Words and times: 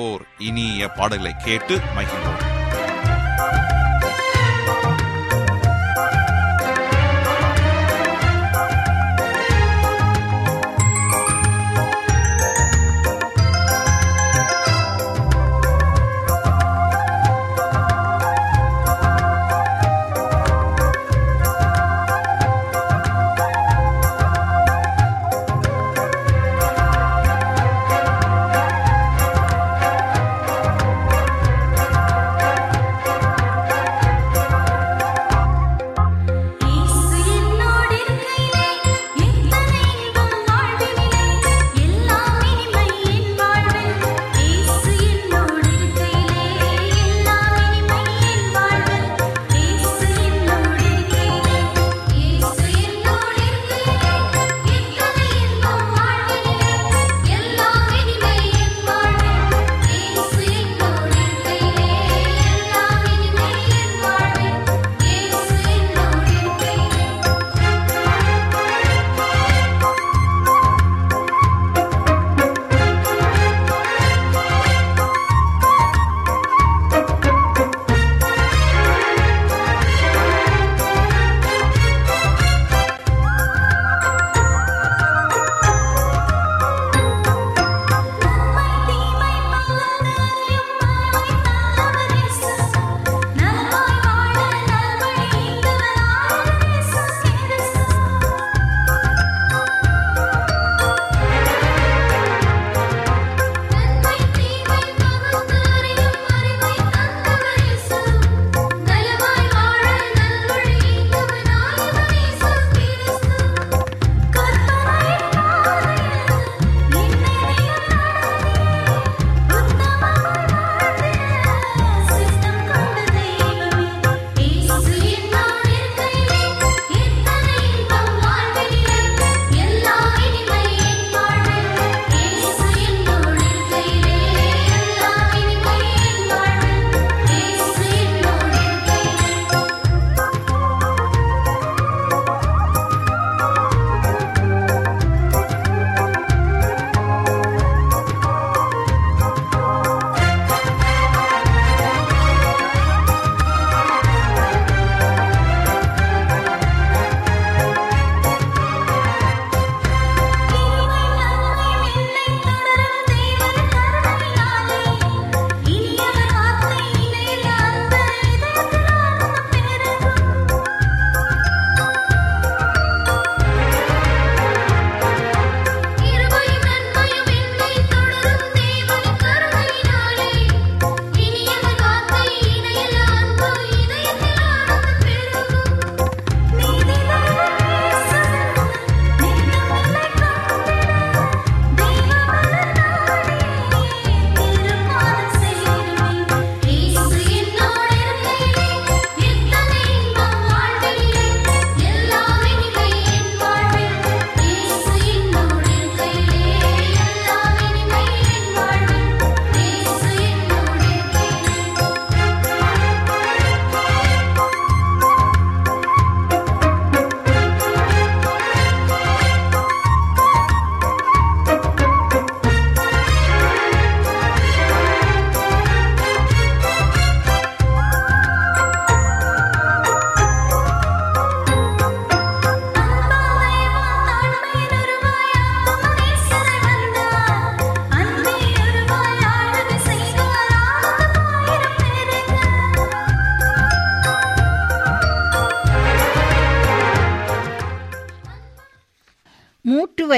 ஓர் 0.00 0.22
இனிய 0.38 0.86
பாடலை 0.88 1.32
கேட்டு 1.44 1.74
மகிழ் 1.94 2.21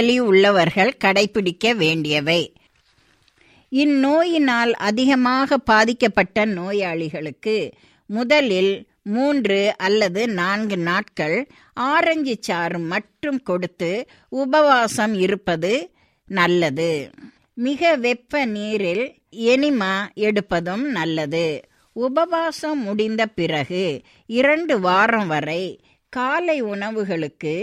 வலி 0.04 0.18
உள்ளவர்கள் 0.20 0.96
கடைபிடிக்க 1.04 1.76
வேண்டியவை. 1.76 2.40
இந்நோயினால் 3.72 4.72
அதிகமாக 4.88 5.58
பாதிக்கப்பட்ட 5.58 6.44
நோயாளிகளுக்கு 6.44 7.54
முதலில் 8.06 8.88
மூன்று 9.02 9.74
அல்லது 9.78 10.28
நான்கு 10.28 10.76
நாட்கள் 10.78 11.36
ஆரஞ்சு 11.72 12.36
சாறு 12.40 12.78
மட்டும் 12.78 13.42
கொடுத்து 13.42 13.90
உபவாசம் 14.28 15.14
இருப்பது 15.14 15.72
நல்லது. 16.26 17.10
மிக 17.54 17.96
வெப்ப 17.96 18.44
நீரில் 18.44 19.04
எனிமா 19.30 20.08
எடுப்பதும் 20.16 20.84
நல்லது. 20.90 21.46
உபவாசம் 21.92 22.82
முடிந்த 22.82 23.26
பிறகு 23.26 23.84
இரண்டு 24.26 24.80
வாரம் 24.80 25.26
வரை 25.26 25.64
காலை 26.08 26.62
உணவுகளுக்கு 26.62 27.54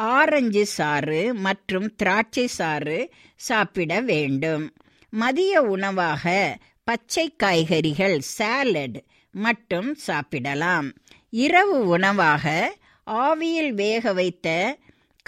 ஆரஞ்சு 0.00 0.66
சாறு 0.66 1.34
மற்றும் 1.34 1.94
திராட்சை 1.94 2.46
சாறு 2.46 3.10
சாப்பிட 3.36 4.00
வேண்டும். 4.00 4.74
மதிய 5.10 5.62
உணவாக 5.62 6.58
பச்சை 6.84 7.36
காய்கறிகள் 7.36 8.20
சாலட் 8.20 9.04
மட்டும் 9.30 9.94
சாப்பிடலாம். 9.94 10.92
இரவு 11.30 11.86
உணவாக 11.86 12.76
ஆவியில் 13.06 13.72
வேக 13.72 14.12
வைத்த 14.12 14.78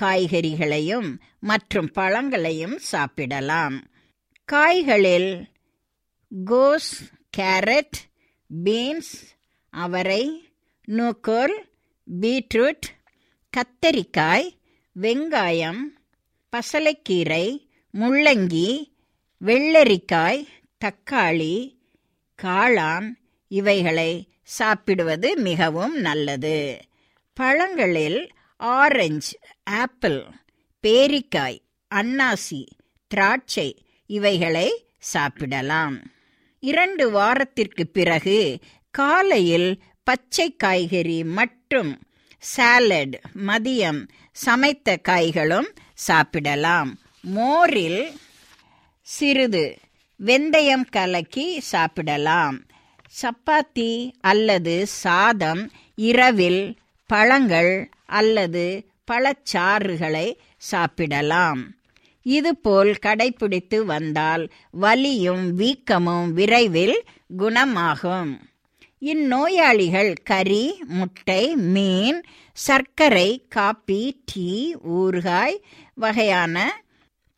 காய்கறிகளையும் 0.02 1.18
மற்றும் 1.40 1.90
பழங்களையும் 1.90 2.78
சாப்பிடலாம். 2.78 3.90
காய்களில் 4.44 5.50
கோஸ் 6.46 6.92
கேரட் 7.36 7.98
பீன்ஸ் 8.64 9.12
அவரை 9.70 10.52
நூக்கோல் 10.84 11.68
பீட்ரூட் 12.20 12.88
கத்தரிக்காய் 13.52 14.60
வெங்காயம் 14.96 15.82
பசலைக்கீரை 16.52 17.46
முள்ளங்கி 17.94 18.68
வெள்ளரிக்காய் 19.40 20.42
தக்காளி 20.84 21.54
காளான் 22.38 23.08
இவைகளை 23.50 24.28
சாப்பிடுவது 24.42 25.36
மிகவும் 25.36 25.96
நல்லது. 26.00 26.58
பழங்களில் 27.36 28.20
ஆரஞ்சு 28.56 29.38
ஆப்பிள் 29.62 30.20
பேரிக்காய் 30.84 31.58
அன்னாசி 31.90 32.62
திராட்சை 33.10 33.68
இவைகளை 34.06 34.68
சாப்பிடலாம். 34.98 35.96
இரண்டு 36.62 37.10
வாரத்திற்கு 37.10 37.86
பிறகு 37.86 38.58
காலையில் 38.90 39.70
பச்சை 40.02 40.56
காய்கறி 40.56 41.24
மற்றும் 41.24 41.92
சாலட் 42.38 43.20
மதியம் 43.46 44.00
சமைத்த 44.32 44.96
காய்களும் 44.96 45.68
சாப்பிடலாம். 45.94 46.98
மோரில் 47.20 48.12
சிறிது 49.00 49.78
வெந்தயம் 50.24 50.88
கலக்கி 50.90 51.60
சாப்பிடலாம். 51.60 52.66
சப்பாத்தி 53.22 54.12
அல்லது 54.20 54.86
சாதம் 54.86 55.70
இரவில் 55.94 56.78
பழங்கள் 57.06 57.90
அல்லது 58.06 58.86
பழச்சாறுகளை 59.10 60.36
சாப்பிடலாம். 60.56 61.74
இதுபோல் 62.22 62.98
கடைபிடித்து 63.06 63.84
வந்தால் 63.84 64.48
வலியும் 64.70 65.58
வீக்கமும் 65.58 66.32
விரைவில் 66.32 67.04
குணமாகும். 67.36 68.51
இந்நோயாளிகள் 69.04 70.14
கறி 70.24 70.82
முட்டை 70.86 71.56
மீன் 71.56 72.22
சர்க்கரை 72.52 73.46
காப்பி 73.48 74.22
டீ 74.24 74.74
ஊறுகாய் 74.74 75.60
வகையான 75.94 76.84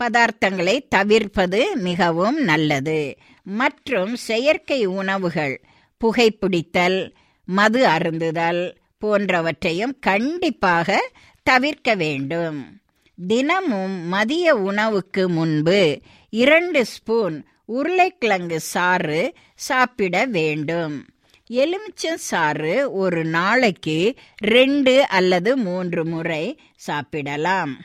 பதார்த்தங்களை 0.05 0.81
தவிர்ப்பது 0.89 1.77
மிகவும் 1.77 2.43
நல்லது. 2.43 3.17
மற்றும் 3.43 4.17
செயற்கை 4.17 4.85
உணவுகள் 4.85 5.61
புகைப்பிடித்தல் 6.05 7.13
மது 7.45 7.87
அருந்துதல் 7.87 8.75
போன்றவற்றையும் 8.99 9.99
கண்டிப்பாக 10.01 11.11
தவிர்க்க 11.43 11.95
வேண்டும். 11.95 12.81
தினமும் 13.27 14.09
மதிய 14.09 14.55
உணவுக்கு 14.55 15.29
முன்பு 15.29 16.01
இரண்டு 16.31 16.85
ஸ்பூன் 16.85 17.47
உருளைக்கிழங்கு 17.65 18.61
சாறு 18.61 19.33
சாப்பிட 19.55 20.25
வேண்டும். 20.27 21.05
எலுமிச்சம் 21.51 22.15
சாறு 22.15 22.93
ஒரு 22.93 23.25
நாளைக்கு 23.25 24.15
ரெண்டு 24.37 25.09
அல்லது 25.09 25.57
மூன்று 25.57 26.05
முறை 26.05 26.61
சாப்பிடலாம். 26.77 27.85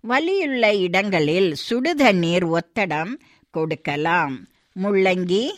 வலியுள்ள 0.00 0.74
இடங்களில் 0.74 1.54
சுடுதண்ணீர் 1.68 2.58
ஒத்தடம் 2.58 3.12
கொடுக்கலாம். 3.50 4.48
முள்ளங்கி 4.82 5.50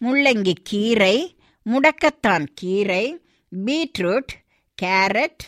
முள்ளங்கி 0.00 0.54
கீரை 0.62 1.36
முடக்கத்தான் 1.66 2.46
கீரை 2.54 3.20
பீட்ரூட் 3.64 4.32
கேரட் 4.82 5.44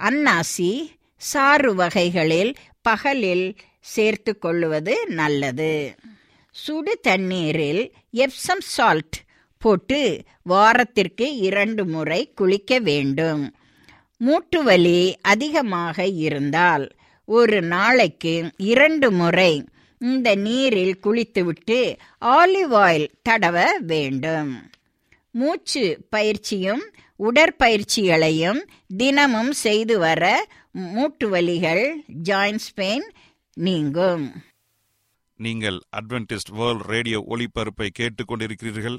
அன்னாசி 0.00 0.90
சாறு 1.16 1.74
வகைகளில் 1.74 2.54
பகலில் 2.82 3.56
சேர்த்து 3.80 4.38
கொள்வது 4.38 5.06
நல்லது. 5.06 5.94
சுடு 6.50 6.98
தண்ணீரில் 7.00 7.94
எப்சம் 8.10 8.64
சால்ட் 8.76 9.24
போட்டு 9.66 10.00
வாரத்திற்கு 10.52 11.28
இரண்டு 11.48 11.84
முறை 11.94 12.20
குளிக்க 12.40 12.78
வேண்டும். 12.88 13.44
மூட்டு 14.20 14.60
வலி 14.66 15.00
அதிகமாக 15.32 16.06
இருந்தால் 16.26 16.84
ஒரு 17.28 17.58
நாளைக்கு 17.74 18.34
இரண்டு 18.72 19.08
முறை 19.20 19.52
இந்த 20.00 20.28
நீரில் 20.46 20.96
குளித்துவிட்டு 21.04 21.80
ஆலிவ் 22.36 22.74
ஆயில் 22.84 23.08
தடவ 23.28 23.58
வேண்டும். 23.92 24.52
மூச்சு 25.40 25.84
பயிற்சியும் 26.14 26.84
உடற்பயிற்சிகளையும் 27.20 28.60
தினமும் 28.96 29.52
செய்து 29.64 29.94
வர 29.98 30.24
மூட்டு 30.94 31.26
வலிகள் 31.32 31.84
ஜாயின்ஸ் 32.28 32.70
பெயின் 32.80 33.06
நீங்கும். 33.66 34.26
நீங்கள் 35.40 35.78
அட்வென்டிஸ்ட் 35.98 36.52
வேர்ல்ட் 36.58 36.86
ரேடியோ 36.92 37.18
ஒளிபரப்பை 37.32 37.88
கேட்டுக்கொண்டிருக்கிறீர்கள். 37.98 38.98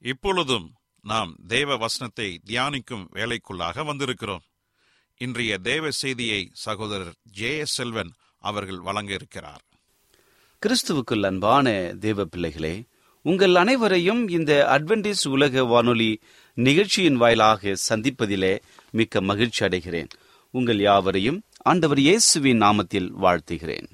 இப்பொழுதும் 0.00 0.72
நாம் 1.02 1.36
தேவ 1.46 1.76
வசனத்தை 1.76 2.40
தியானிக்கும் 2.46 3.04
வேலைக்குள்ளாக 3.14 3.84
வந்திருக்கிறோம். 3.84 4.44
இன்றைய 5.16 5.58
தேவ 5.58 5.90
செய்தியை 5.90 6.50
சகோதரர் 6.52 7.14
ஜே 7.22 7.58
எஸ் 7.58 7.72
செல்வன் 7.72 8.12
அவர்கள் 8.38 8.78
வழங்க 8.78 9.12
இருக்கிறார் 9.12 9.62
கிறிஸ்துவுக்குள் 10.62 11.26
அன்பான 11.26 11.94
தேவ 12.00 12.24
பிள்ளைகளே 12.24 12.84
உங்கள் 13.22 13.54
அனைவரையும் 13.54 14.28
இந்த 14.28 14.52
அட்வென்டிஸ் 14.70 15.28
உலக 15.28 15.64
வானொலி 15.64 16.20
நிகழ்ச்சியின் 16.54 17.16
வாயிலாக 17.16 17.74
சந்திப்பதிலே 17.88 18.58
மிக்க 18.90 19.20
மகிழ்ச்சி 19.20 19.66
அடைகிறேன். 19.66 20.08
உங்கள் 20.50 20.80
யாவரையும் 20.80 21.42
ஆண்டவர் 21.56 21.98
இயேசுவின் 21.98 22.60
நாமத்தில் 22.60 23.10
வாழ்த்துகிறேன். 23.22 23.88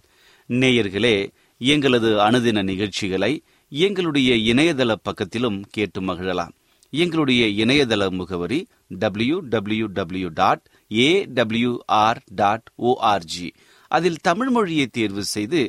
நேயர்களே 0.49 1.17
எங்களது 1.59 2.11
அனுதின 2.21 2.63
நிகழ்ச்சிகளை 2.63 3.43
எங்களுடைய 3.83 4.31
இணையதள 4.55 4.93
பக்கத்திலும் 5.07 5.57
கேட்டு 5.71 6.01
மகிழலாம். 6.01 6.53
எங்களுடைய 6.93 7.65
இணையதள 7.65 8.03
முகவரி 8.19 8.59
W 9.03 9.39
W 9.53 9.87
W 9.87 10.29
dot 10.35 10.63
A 10.93 11.09
WR 11.39 12.21
dot 12.41 12.69
ORG 12.91 13.49
அதில் 13.91 14.21
தமிழ் 14.23 14.49
மொழியை 14.49 14.87
தேர்வு 14.87 15.25
செய்து 15.33 15.61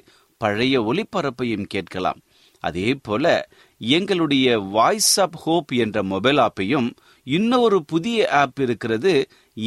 பழைய 0.42 0.76
ஒளிபரப்பையும் 0.82 1.66
கேட்கலாம். 1.74 2.20
அதே 2.64 2.88
போல 3.08 3.26
எங்களுடைய 3.78 4.60
வாய்ஸ் 4.78 5.20
ஆப் 5.26 5.40
ஹோப் 5.46 5.74
என்ற 5.84 6.04
மொபைல் 6.04 6.38
ஆப்பையும் 6.38 6.88
இன்னொரு 7.24 7.84
புதிய 7.86 8.30
ஆப் 8.44 8.60
இருக்கிறது 8.60 9.14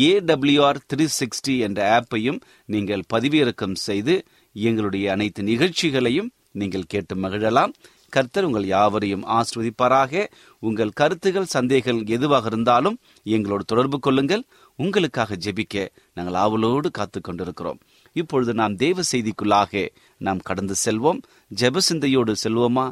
ஏடபிள்யூஆர் 0.09 0.83
த்ரீ 0.93 1.07
சிக்ஸ்டி 1.19 1.55
என்ற 1.67 1.81
ஆப்பையும் 1.99 2.41
நீங்கள் 2.65 3.09
பதிவிறக்கம் 3.15 3.79
செய்து 3.89 4.17
எங்களுடைய 4.53 5.07
அனைத்து 5.13 5.43
நிகழ்ச்சிகளையும் 5.43 6.33
நீங்கள் 6.53 6.91
கேட்டு 6.93 7.15
மகிழலாம். 7.17 7.73
கர்த்தர் 8.11 8.45
உங்கள் 8.45 8.67
யாவரையும் 8.67 9.25
ஆஸ்வதிப்பாராக 9.27 10.27
உங்கள் 10.59 10.91
கருத்துகள் 10.91 11.45
சந்தேகங்கள் 11.45 12.07
எதுவாக 12.07 12.47
இருந்தாலும் 12.47 12.99
எங்களோடு 13.23 13.65
தொடர்பு 13.65 13.99
கொள்ளுங்கள். 13.99 14.45
உங்களுக்காக 14.77 15.37
ஜெபிக்க 15.37 15.89
நாங்கள் 16.15 16.35
ஆவலோடு 16.35 16.91
காத்து 16.91 17.21
கொண்டிருக்கிறோம். 17.21 17.79
இப்பொழுது 18.13 18.55
நாம் 18.55 18.77
தேவ 18.77 19.01
செய்திக்குள்ளாக 19.13 19.89
நாம் 20.19 20.39
கடந்து 20.39 20.75
செல்வோம். 20.85 21.23
ஜெப 21.61 21.79
சிந்தையோடு 21.79 22.35
செல்வோமா? 22.45 22.91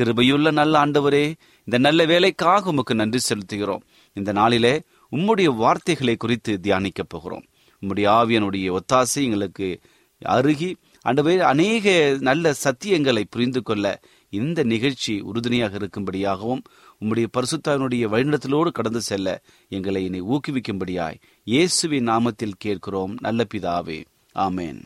கிருபையுள்ள 0.00 0.52
நல்ல 0.52 0.86
ஆண்டவரே 0.86 1.34
இந்த 1.64 1.78
நல்ல 1.78 2.04
வேலைக்காக 2.04 2.68
உமக்கு 2.68 2.94
நன்றி 2.94 3.20
செலுத்துகிறோம். 3.28 3.80
இந்த 4.12 4.32
நாளிலே 4.32 4.82
உம்முடைய 5.12 5.44
வார்த்தைகளை 5.44 6.16
குறித்து 6.16 6.60
தியானிக்கப் 6.62 7.08
போகிறோம். 7.08 7.44
உம்முடைய 7.82 8.08
ஆவியனுடைய 8.18 8.76
ஒத்தாசை 8.76 9.22
எங்களுக்கு 9.22 9.80
அருகி 10.24 10.76
ஆண்டவே 11.08 11.38
அநேக 11.38 12.16
நல்ல 12.20 12.52
சத்தியங்களை 12.64 13.24
புரிந்து 13.30 13.62
கொள்ள 13.62 14.00
இந்த 14.36 14.62
நிகழ்ச்சி 14.62 15.14
உறுதுணையாக 15.20 15.78
இருக்கும்படியாகவும் 15.78 16.62
உம்முடைய 17.00 17.26
பரிசுத்தாவினுடைய 17.36 18.04
வழிநடத்தலோடு 18.12 18.70
கடந்து 18.70 19.00
செல்ல 19.00 19.28
எங்களை 19.68 20.00
என்னை 20.04 20.22
ஊக்குவிக்கும்படியாய் 20.34 21.20
இயேசுவின் 21.44 22.08
நாமத்தில் 22.08 22.58
கேட்கிறோம். 22.58 23.14
நல்ல 23.20 23.44
பிதாவே. 23.54 23.98
ஆமேன். 24.34 24.80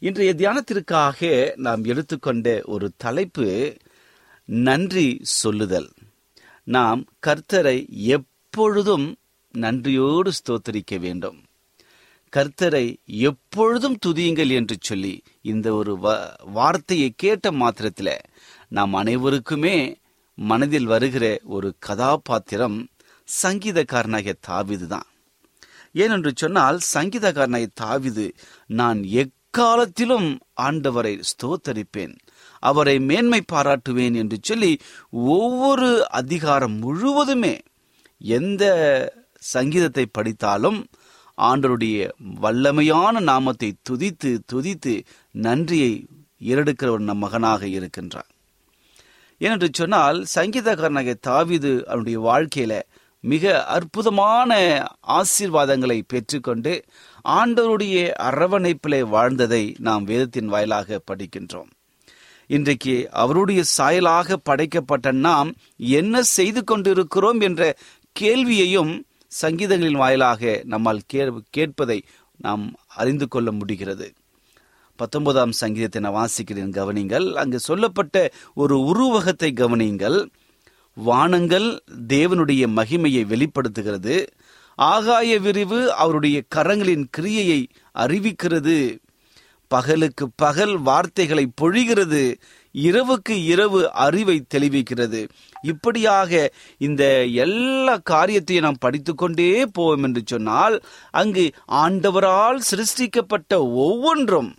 இன்றைய 0.00 0.30
தியானத்திற்காக 0.34 1.20
நாம் 1.56 1.84
எடுத்துக்கொண்ட 1.84 2.62
ஒரு 2.64 2.86
தலைப்பு 2.96 3.76
நன்றி 4.44 5.08
சொல்லுதல். 5.40 5.90
நாம் 6.66 7.00
கர்த்தரை 7.26 7.78
எப்பொழுதும் 8.12 9.06
நன்றியோடு 9.54 10.30
ஸ்தோத்தரிக்க 10.38 10.98
வேண்டும். 10.98 11.38
கர்த்தரை 12.32 12.84
எப்பொழுதும் 13.04 13.96
துதியுங்கள் 14.06 14.50
என்று 14.50 14.76
சொல்லி 14.80 15.14
இந்த 15.42 15.68
ஒரு 15.74 15.92
வார்த்தையை 16.58 17.08
கேட்ட 17.16 17.52
மாத்திரத்தில் 17.52 18.14
நாம் 18.76 18.94
அனைவருக்குமே 18.94 19.76
மனதில் 20.38 20.84
வருகிற 20.84 21.24
ஒரு 21.44 21.68
கதாபாத்திரம் 21.78 22.78
சங்கீதக்காரனாகிய 23.28 24.34
தாவிது 24.48 24.86
தான். 24.86 25.08
ஏனென்று 25.94 26.30
சொன்னால் 26.34 26.78
சங்கீதக்காரனாகிய 26.94 27.68
தாவிது 27.80 28.26
நான் 28.80 29.00
எக்காலத்திலும் 29.22 30.28
ஆண்டவரை 30.60 31.14
ஸ்தோத்தரிப்பேன் 31.30 32.14
அவரை 32.62 32.96
மேன்மை 33.00 33.40
பாராட்டுவேன் 33.52 34.16
என்று 34.16 34.38
சொல்லி 34.42 34.72
ஒவ்வொரு 35.36 35.90
அதிகாரம் 36.20 36.76
முழுவதுமே 36.78 37.54
எந்த 38.18 38.64
சங்கீதத்தை 39.52 40.06
படித்தாலும் 40.12 40.80
ஆண்டருடைய 41.38 41.98
வல்லமையான 42.42 43.20
நாமத்தை 43.20 43.70
துதித்து 43.90 44.30
துதித்து 44.52 44.94
நன்றியை 45.30 45.92
இரடுக்கிற 46.50 46.88
ஒரு 46.88 47.04
நம் 47.04 47.18
மகனாக 47.18 47.66
இருக்கின்றார். 47.78 48.30
ஏனென்று 49.42 49.68
சொன்னால் 49.72 50.18
சங்கீதக்காரனாகிய 50.34 51.14
தாவிது 51.26 51.70
அவனுடைய 51.82 52.18
வாழ்க்கையில 52.20 52.80
மிக 53.24 53.64
அற்புதமான 53.66 54.50
ஆசீர்வாதங்களை 55.08 56.02
பெற்றுக்கொண்டு 56.06 56.72
ஆண்டவருடைய 57.28 57.96
அரவணைப்பிலே 58.28 59.00
வாழ்ந்ததை 59.14 59.74
நாம் 59.78 60.04
வேதத்தின் 60.04 60.48
வாயிலாக 60.48 61.00
படிக்கின்றோம். 61.10 61.70
இன்றைக்கு 62.46 62.94
அவருடைய 63.10 63.62
சாயலாக 63.78 64.36
படைக்கப்பட்ட 64.42 65.12
நாம் 65.26 65.50
என்ன 65.76 66.22
செய்து 66.22 66.64
கொண்டிருக்கிறோம் 66.64 67.40
என்ற 67.40 67.76
கேள்வியையும் 68.12 68.92
சங்கீதங்களின் 69.42 70.02
வாயிலாக 70.04 70.60
நம்மால் 70.64 71.06
கேட்பதை 71.56 71.98
நாம் 72.36 72.64
அறிந்து 72.96 73.28
கொள்ள 73.28 73.52
முடிகிறது. 73.52 74.08
பத்தொன்பதாம் 75.02 75.52
சங்கீதத்தை 75.52 76.02
நான் 76.02 76.14
வாசிக்கிறேன். 76.14 76.74
கவனிங்கள். 76.78 77.32
அங்கு 77.32 77.58
சொல்லப்பட்ட 77.58 78.30
ஒரு 78.54 78.80
உருவகத்தை 78.80 79.52
கவனியுங்கள். 79.56 80.26
வானங்கள் 80.94 81.82
தேவனுடைய 82.08 82.64
மகிமையை 82.76 83.26
வெளிப்படுத்துகிறது. 83.26 84.16
ஆகாய 84.74 85.38
விரிவு 85.38 85.92
அவருடைய 85.92 86.42
கரங்களின் 86.54 87.04
கிரியையை 87.16 87.66
அறிவிக்கிறது. 87.98 88.98
பகலுக்கு 89.68 90.30
பகல் 90.36 90.78
வார்த்தைகளை 90.78 91.44
பொழிகிறது. 91.60 92.34
இரவுக்கு 92.74 93.34
இரவு 93.44 93.92
அறிவை 93.92 94.44
தெளிவிக்கிறது. 94.54 95.28
இப்படியாக 95.62 96.52
இந்த 96.78 97.24
எல்லா 97.24 97.96
காரியத்தையும் 97.96 98.64
நாம் 98.64 98.80
படித்துக்கொண்டே 98.80 99.66
போவோம் 99.66 100.02
என்று 100.02 100.22
சொன்னால் 100.24 100.82
அங்கு 101.10 101.50
ஆண்டவரால் 101.68 102.60
சிருஷ்டிக்கப்பட்ட 102.70 103.54
ஒவ்வொன்றும் 103.84 104.54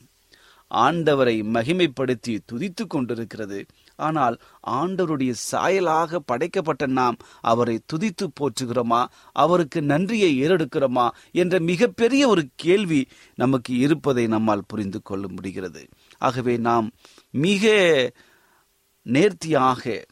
ஆண்டவரை 0.74 1.36
மகிமைப்படுத்தி 1.54 2.40
துதித்து 2.52 2.88
கொண்டிருக்கிறது. 2.88 3.66
ஆனால் 3.96 4.38
ஆண்டவருடைய 4.68 5.34
சாயலாக 5.52 6.16
படைக்கப்பட்ட 6.26 6.86
நாம் 6.86 7.18
அவரை 7.42 7.80
துதித்து 7.94 8.32
போற்றுகிறோமா? 8.34 9.06
அவருக்கு 9.32 9.82
நன்றியை 9.82 10.42
ஏறெடுக்கிறோமா? 10.42 11.10
என்ற 11.32 11.60
மிகப்பெரிய 11.60 12.28
ஒரு 12.28 12.48
கேள்வி 12.56 13.08
நமக்கு 13.36 13.78
இருப்பதை 13.78 14.28
நம்மால் 14.28 14.64
புரிந்து 14.68 15.02
கொள்ள 15.02 15.28
முடிகிறது. 15.28 15.88
ஆகவே 16.18 16.58
நாம் 16.58 16.92
மிக 17.32 17.74
நேர்த்தியாக 19.02 20.06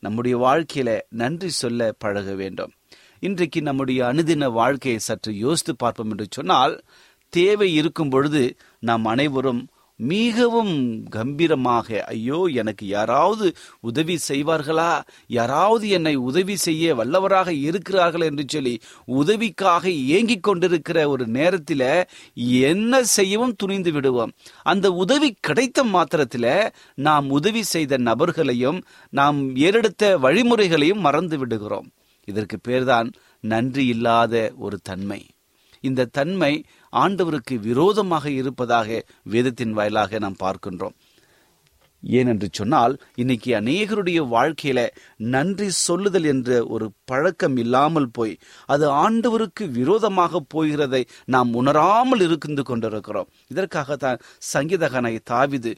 நம்முடைய 0.00 0.38
வாழ்க்கையில 0.38 1.00
நன்றி 1.08 1.48
சொல்ல 1.48 1.92
பழக 1.98 2.34
வேண்டும். 2.34 2.72
இன்றைக்கு 3.18 3.62
நம்முடைய 3.62 4.04
அனுதின 4.04 4.52
வாழ்க்கையை 4.52 5.00
சற்று 5.00 5.38
யோசித்து 5.38 5.76
பார்ப்போம் 5.76 6.10
என்று 6.10 6.26
சொன்னால் 6.30 6.82
தேவை 7.28 7.74
இருக்கும் 7.74 8.08
பொழுது 8.08 8.56
நாம் 8.78 9.04
அனைவரும் 9.04 9.68
மிகவும் 10.00 10.74
கம்பீரமாக 11.08 12.04
ஐயோ 12.04 12.44
எனக்கு 12.44 12.86
யாராவது 12.86 13.46
உதவி 13.80 14.18
செய்வார்களா? 14.28 15.00
யாராவது 15.26 15.88
என்னை 15.88 16.14
உதவி 16.14 16.56
செய்ய 16.56 16.94
வல்லவராக 16.94 17.48
இருக்கிறார்கள் 17.48 18.20
என்று 18.20 18.44
சொல்லி 18.46 18.80
உதவிக்காக 19.04 19.90
ஏங்கிக் 19.90 20.42
கொண்டிருக்கிற 20.42 21.08
ஒரு 21.08 21.26
நேரத்தில் 21.26 22.06
என்ன 22.34 23.02
செய்யவும் 23.02 23.54
துணிந்து 23.56 23.92
விடுவோம். 23.92 24.32
அந்த 24.62 24.92
உதவி 24.92 25.36
கிடைத்த 25.40 25.84
மாத்திரத்தில் 25.84 26.72
நாம் 26.94 27.30
உதவி 27.30 27.62
செய்த 27.62 27.98
நபர்களையும் 27.98 28.82
நாம் 29.10 29.56
ஏறெடுத்த 29.56 30.18
வழிமுறைகளையும் 30.18 31.00
மறந்து 31.00 31.38
விடுகிறோம். 31.38 31.90
இதற்கு 32.24 32.58
பேர்தான் 32.68 33.12
நன்றி 33.40 33.86
இல்லாத 33.86 34.52
ஒரு 34.56 34.78
தன்மை. 34.82 35.26
இந்த 35.80 36.04
தன்மை 36.04 36.64
ஆண்டவருக்கு 36.92 37.54
விரோதமாக 37.54 38.30
இருப்பதாக 38.30 39.04
வேதத்தின் 39.22 39.72
வாயிலாக 39.72 40.18
நாம் 40.18 40.36
பார்க்கின்றோம். 40.40 40.94
ஏனென்று 42.06 42.48
சொன்னால் 42.50 42.98
இன்னைக்கு 43.14 43.60
அநேகருடைய 43.60 44.20
வாழ்க்கையில 44.30 44.88
நன்றி 45.16 45.70
சொல்லுதல் 45.70 46.24
என்ற 46.24 46.66
ஒரு 46.66 46.92
பழக்கம் 47.10 47.56
இல்லாமல் 47.62 48.08
போய் 48.16 48.34
அது 48.72 48.86
ஆண்டவருக்கு 49.02 49.64
விரோதமாக 49.78 50.42
போகிறதை 50.54 51.02
நாம் 51.34 51.50
உணராமல் 51.60 52.22
இருந்து 52.26 52.62
கொண்டிருக்கிறோம். 52.70 53.28
இதற்காகத்தான் 53.52 54.18
சங்கீதகனை 54.52 55.14
தாவிது 55.30 55.72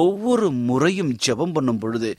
ஒவ்வொரு 0.00 0.48
முறையும் 0.68 1.12
ஜெபம் 1.26 1.54
பண்ணும் 1.56 1.80
பொழுது 1.82 2.10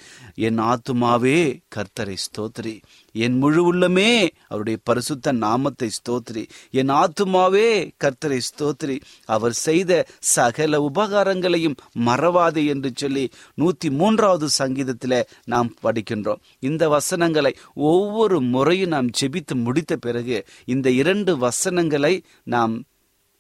என் 0.48 0.62
ஆத்துமாவே 0.72 1.38
கர்த்தரை 1.76 2.18
ஸ்தோத்ரி 2.26 2.76
என் 3.16 3.38
முழு 3.42 3.62
உள்ளமே 3.70 4.10
அவருடைய 4.52 4.78
பரிசுத்த 4.88 5.32
நாமத்தை 5.44 5.88
ஸ்தோத்ரி 5.98 6.44
என் 6.80 6.92
ஆத்துமாவே 7.02 7.68
கர்த்தரை 8.04 8.40
ஸ்தோத்திரி. 8.50 8.98
அவர் 9.36 9.56
செய்த 9.66 9.92
சகல 10.34 10.80
உபகாரங்களையும் 10.90 11.80
மறவாதே 12.08 12.64
என்று 12.74 12.90
சொல்லி 13.02 13.26
நூத்தி 13.62 13.90
மூன்றாவது 14.00 14.48
சங்கீதத்தில் 14.60 15.18
நாம் 15.54 15.70
படிக்கின்றோம். 15.84 16.42
இந்த 16.68 16.84
வசனங்களை 16.96 17.54
ஒவ்வொரு 17.92 18.38
முறையும் 18.58 18.94
நாம் 18.96 19.16
ஜெபித்து 19.20 19.56
முடித்த 19.66 19.96
பிறகு 20.06 20.38
இந்த 20.66 20.88
இரண்டு 21.02 21.34
வசனங்களை 21.46 22.14
நாம் 22.56 22.76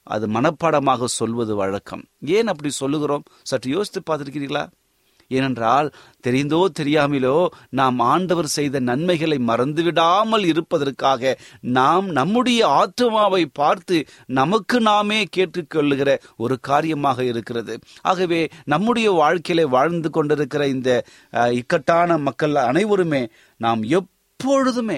அது 0.07 0.25
மனப்பாடமாக 0.33 1.07
சொல்வது 1.19 1.53
வழக்கம். 1.55 2.03
ஏன் 2.35 2.49
அப்படி 2.51 2.69
சொல்லுகிறோம்? 2.81 3.23
சற்று 3.43 3.69
யோசித்து 3.71 4.01
பார்த்துருக்கிறீர்களா? 4.01 4.65
ஏனென்றால் 5.31 5.87
தெரிந்தோ 6.25 6.59
தெரியாமலோ 6.79 7.33
நாம் 7.69 7.97
ஆண்டவர் 8.11 8.47
செய்த 8.55 8.79
நன்மைகளை 8.89 9.37
மறந்துவிடாமல் 9.47 10.45
இருப்பதற்காக 10.51 11.33
நாம் 11.77 12.05
நம்முடைய 12.09 12.61
ஆத்மாவை 12.81 13.43
பார்த்து 13.59 13.97
நமக்கு 14.39 14.79
நாமே 14.81 15.19
கேட்டுக்கொள்ளுகிற 15.37 16.09
ஒரு 16.37 16.57
காரியமாக 16.69 17.25
இருக்கிறது. 17.31 17.75
ஆகவே 18.01 18.41
நம்முடைய 18.73 19.09
வாழ்க்கையில 19.21 19.65
வாழ்ந்து 19.75 20.11
கொண்டிருக்கிற 20.17 20.63
இந்த 20.75 20.91
இக்கட்டான 21.59 22.19
மக்கள் 22.27 22.55
அனைவருமே 22.69 23.23
நாம் 23.61 23.83
எப் 23.97 24.11
எப்பொழுதுமே 24.39 24.97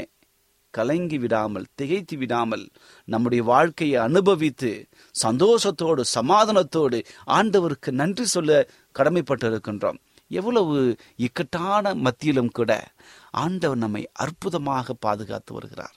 கலங்கி 0.73 1.17
விடாமல் 1.17 1.67
திகைத்து 1.75 2.15
விடாமல் 2.17 2.65
நம்முடைய 3.07 3.41
வாழ்க்கையை 3.43 3.99
அனுபவித்து 4.01 4.71
சந்தோஷத்தோடு 5.15 6.03
சமாதானத்தோடு 6.15 6.97
ஆண்டவருக்கு 7.37 7.91
நன்றி 7.91 8.25
சொல்ல 8.25 8.59
கடமைப்பட்டிருக்கின்றோம். 8.95 9.99
எவ்வளவு 10.31 10.75
இக்கட்டான 11.27 11.93
மத்தியிலும் 12.05 12.51
கூட 12.51 12.71
ஆண்டவர் 13.43 13.77
நம்மை 13.77 14.03
அற்புதமாக 14.13 14.95
பாதுகாத்து 14.99 15.53
வருகிறார். 15.53 15.95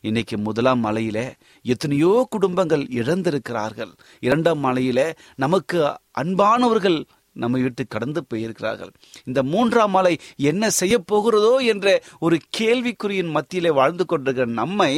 இன்னைக்கு 0.00 0.36
முதலாம் 0.38 0.84
மலையில 0.84 1.18
எத்தனையோ 1.64 2.12
குடும்பங்கள் 2.30 2.84
இழந்திருக்கிறார்கள். 3.00 3.92
இரண்டாம் 4.20 4.64
மலையில 4.64 5.00
நமக்கு 5.36 5.80
அன்பானவர்கள் 6.18 6.98
நம்மை 7.36 7.62
விட்டு 7.62 7.86
கடந்து 7.86 8.20
போயிருக்கிறார்கள். 8.34 8.92
இந்த 9.24 9.42
மூன்றாம் 9.42 9.90
மலை 9.90 10.14
என்ன 10.50 10.70
செய்ய 10.70 10.96
போகிறதோ 11.12 11.52
என்ற 11.66 12.02
ஒரு 12.18 12.36
கேள்விக்குறியின் 12.58 13.30
மத்தியிலே 13.30 13.70
வாழ்ந்து 13.70 14.06
கொண்டிருக்கிற 14.06 14.46
நம்மை 14.52 14.92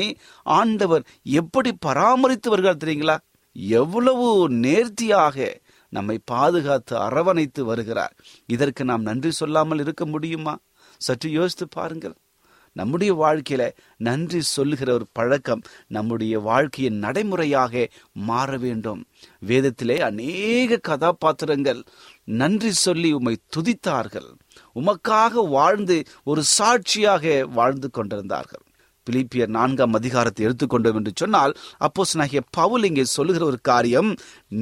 ஆண்டவர் 0.59 1.04
எப்படி 1.23 1.73
பராமரித்து 1.87 2.50
வருகிறார் 2.50 2.83
தெரியுங்களா? 2.85 3.16
எவ்வளவு 3.52 4.26
நேர்த்தியாக 4.49 5.37
நம்மை 5.88 6.16
பாதுகாத்து 6.25 6.95
அரவணைத்து 6.97 7.64
வருகிறார். 7.64 8.14
இதற்கு 8.47 8.83
நாம் 8.85 9.02
நன்றி 9.02 9.30
சொல்லாமல் 9.30 9.78
இருக்க 9.78 10.07
முடியுமா? 10.07 10.54
சற்று 10.99 11.28
யோசித்து 11.30 11.66
பாருங்கள். 11.68 12.14
நம்முடைய 12.72 13.14
வாழ்க்கையில 13.14 13.72
நன்றி 13.96 14.40
சொல்லுகிற 14.40 14.92
ஒரு 14.92 15.06
பழக்கம் 15.12 15.62
நம்முடைய 15.87 16.38
வாழ்க்கையின் 16.38 16.98
நடைமுறையாக 16.98 17.88
மாற 18.12 18.56
வேண்டும். 18.56 19.04
வேதத்திலே 19.46 20.00
அநேக 20.00 20.76
கதாபாத்திரங்கள் 20.76 21.82
நன்றி 22.25 22.72
சொல்லி 22.72 23.12
உம்மை 23.12 23.38
துதித்தார்கள். 23.56 24.30
உமக்காக 24.75 25.48
வாழ்ந்து 25.48 26.04
ஒரு 26.25 26.42
சாட்சியாக 26.42 27.46
வாழ்ந்து 27.46 27.90
கொண்டிருந்தார்கள். 27.90 28.62
பிலிப்பியர் 29.09 29.53
நான்காம் 29.59 29.97
அதிகாரத்தை 29.99 30.43
எடுத்துக்கொண்டோம் 30.47 30.99
என்று 31.00 31.12
சொன்னால் 31.15 31.53
அப்போஸ் 31.87 32.15
நாகிய 32.21 32.41
பவுல் 32.50 32.87
இங்கே 32.88 33.05
சொல்லுகிற 33.09 33.45
ஒரு 33.45 33.59
காரியம் 33.62 34.11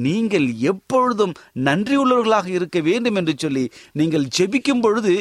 நீங்கள் 0.07 0.47
எப்பொழுதும் 0.71 1.33
நன்றியுள்ளவர்களாக 1.63 2.47
இருக்க 2.47 2.79
வேண்டும் 2.79 3.15
என்று 3.15 3.35
சொல்லி 3.37 3.65
நீங்கள் 3.91 4.27
ஜெபிக்கும் 4.37 4.81
பொழுது 4.81 5.13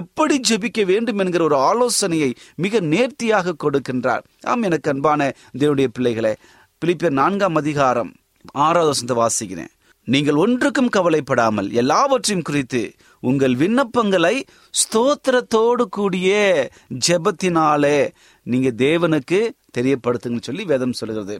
எப்படி 0.00 0.36
ஜெபிக்க 0.48 0.84
வேண்டும் 0.84 1.18
என்கிற 1.18 1.44
ஒரு 1.44 1.56
ஆலோசனையை 1.70 2.30
மிக 2.56 2.80
நேர்த்தியாக 2.92 3.56
கொடுக்கின்றார். 3.64 4.22
ஆம் 4.44 4.62
எனக்கு 4.62 4.90
அன்பான 4.90 5.30
தேவனுடைய 5.58 5.88
பிள்ளைகளே 5.92 6.34
பிலிப்பியர் 6.82 7.18
நான்காம் 7.22 7.54
அதிகாரம் 7.54 8.12
ஆறாவது 8.64 8.90
வசந்த 8.92 9.14
வாசிக்கிறேன். 9.14 9.72
நீங்கள் 10.08 10.36
ஒன்றுக்கும் 10.36 10.88
கவலைப்படாமல் 10.88 11.68
எல்லாவற்றையும் 11.70 12.44
குறித்து 12.44 12.80
உங்கள் 13.22 13.54
விண்ணப்பங்களை 13.54 14.36
ஸ்தோத்திரத்தோடு 14.74 15.84
கூடிய 15.96 16.30
ஜெபத்தினாலே 17.08 17.98
நீங்க 18.52 18.70
தேவனுக்கு 18.84 19.38
தெரியப்படுத்துங்கன்னு 19.76 20.48
சொல்லி 20.48 20.64
வேதம் 20.64 20.98
சொல்கிறது 21.00 21.34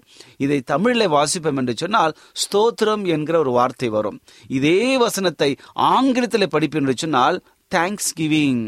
இதை 0.44 0.58
தமிழில் 0.72 1.12
வாசிப்போம் 1.16 1.60
என்று 1.60 1.74
சொன்னால் 1.76 2.14
ஸ்தோத்திரம் 2.42 3.04
என்கிற 3.14 3.36
ஒரு 3.38 3.52
வார்த்தை 3.58 3.88
வரும். 3.96 4.18
இதே 4.58 4.80
வசனத்தை 5.04 5.50
ஆங்கிலத்தில் 5.92 6.52
படிப்பேன் 6.54 6.84
என்று 6.84 6.96
சொன்னால் 6.96 7.38
தேங்க்ஸ் 7.72 8.12
கிவிங் 8.18 8.62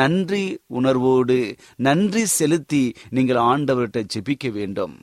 நன்றி 0.00 0.44
உணர்வோடு 0.78 1.38
நன்றி 1.88 2.24
செலுத்தி 2.38 2.84
நீங்கள் 3.16 3.40
ஆண்டவர்கிட்ட 3.50 4.02
ஜெபிக்க 4.14 4.52
வேண்டும். 4.58 4.94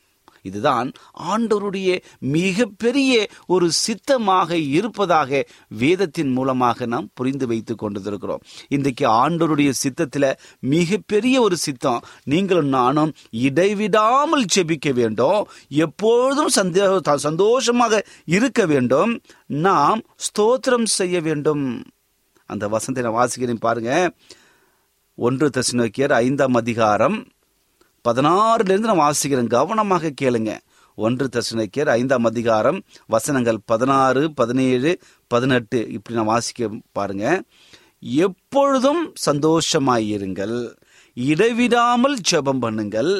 இதுதான் 0.42 0.92
ஆண்டவருடைய 1.20 2.02
மிகப்பெரிய 2.20 3.28
ஒரு 3.48 3.72
சித்தமாக 3.72 4.58
இருப்பதாக 4.58 5.48
வேதத்தின் 5.68 6.32
மூலமாக 6.32 6.86
நாம் 6.86 7.10
புரிந்து 7.14 7.48
வைத்துக் 7.48 7.78
கொண்டிருக்கிறோம். 7.78 8.42
இன்றைக்கு 8.68 9.08
ஆண்டவருடைய 9.08 9.70
சித்தத்தில் 9.70 10.38
மிகப்பெரிய 10.60 11.42
ஒரு 11.42 11.58
சித்தம். 11.58 12.04
நீங்களும் 12.24 12.68
நானும் 12.68 13.14
இடைவிடாமல் 13.30 14.46
செபிக்க 14.56 14.94
வேண்டும். 14.94 15.48
எப்பொழுதும் 15.70 16.50
சந்தேக 16.56 17.16
சந்தோஷமாக 17.16 18.06
இருக்க 18.26 18.66
வேண்டும். 18.66 19.22
நாம் 19.46 20.02
ஸ்தோத்திரம் 20.16 20.84
செய்ய 20.84 21.22
வேண்டும். 21.22 21.84
அந்த 22.46 22.68
வசனத்தை 22.68 23.12
நான் 23.12 23.28
வாசிக்கிறேன் 23.28 23.60
பாருங்க. 23.60 24.12
ஒன்று 25.16 25.50
தசுநோக்கியர் 25.50 26.12
ஐந்தாம் 26.12 26.54
அதிகாரம் 26.54 27.28
பதினாறுல 28.10 28.72
இருந்து 28.72 28.90
நான் 28.92 29.04
வாசிக்கிறேன். 29.06 29.48
கவனமாக 29.48 30.12
கேளுங்க. 30.22 30.52
ஒன்று 30.96 31.30
தசுநக்கியர் 31.32 31.90
ஐந்தாம் 31.90 32.26
அதிகாரம் 32.26 32.82
வசனங்கள் 33.08 33.60
பதினாறு 33.66 34.34
பதினேழு 34.34 35.00
பதினெட்டு. 35.28 35.80
இப்படி 35.90 36.18
நான் 36.18 36.32
வாசிக்க 36.34 36.70
பாருங்க. 36.92 37.42
எப்பொழுதும் 38.00 39.14
சந்தோஷமாயிருங்கள். 39.26 40.74
இடைவிடாமல் 41.14 42.18
ஜெபம் 42.32 42.62
பண்ணுங்கள். 42.62 43.12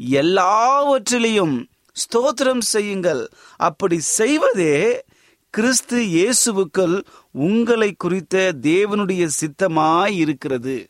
எல்லாவற்றிலையும் 0.00 1.56
ஸ்தோத்திரம் 1.94 2.64
செய்யுங்கள். 2.74 3.28
அப்படி 3.56 4.00
செய்வதே 4.00 5.04
கிறிஸ்து 5.50 5.98
இயேசுவுக்குள் 6.16 6.96
உங்களை 7.30 7.94
குறித்த 7.96 8.52
தேவனுடைய 8.62 9.28
சித்தமாய் 9.40 10.16
இருக்கிறது 10.24 10.88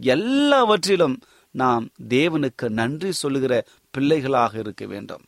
எல்லாவற்றிலும் 0.00 1.16
நாம் 1.50 1.88
தேவனுக்கு 2.08 2.68
நன்றி 2.68 3.12
சொல்லுகிற 3.12 3.64
பிள்ளைகளாக 3.90 4.58
இருக்க 4.58 4.86
வேண்டும். 4.86 5.22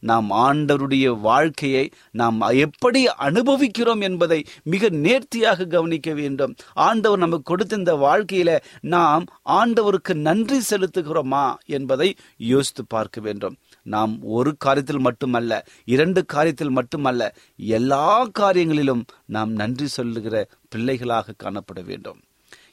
நாம் 0.00 0.30
ஆண்டவருடைய 0.30 1.20
வாழ்க்கையை 1.20 1.90
நாம் 2.10 2.40
எப்படி 2.40 3.08
அனுபவிக்கிறோம் 3.08 4.00
என்பதை 4.00 4.44
மிக 4.62 4.88
நேர்த்தியாக 4.88 5.64
கவனிக்க 5.64 6.12
வேண்டும். 6.12 6.54
ஆண்டவர் 6.74 7.18
நமக்கு 7.18 7.42
கொடுத்த 7.42 7.76
இந்த 7.76 7.94
வாழ்க்கையில 7.94 8.60
நாம் 8.80 9.24
ஆண்டவருக்கு 9.46 10.14
நன்றி 10.14 10.60
செலுத்துகிறோமா 10.70 11.54
என்பதை 11.66 12.14
யோசித்து 12.36 12.86
பார்க்க 12.86 13.20
வேண்டும். 13.20 13.56
நாம் 13.82 14.22
ஒரு 14.22 14.56
காரியத்தில் 14.64 14.98
மட்டுமல்ல 14.98 15.64
இரண்டு 15.84 16.24
காரியத்தில் 16.32 16.70
மட்டுமல்ல 16.70 17.34
எல்லா 17.56 18.26
காரியங்களிலும் 18.38 19.04
நாம் 19.26 19.52
நன்றி 19.52 19.86
சொல்லுகிற 19.86 20.48
பிள்ளைகளாக 20.68 21.34
காணப்பட 21.42 21.84
வேண்டும். 21.84 22.20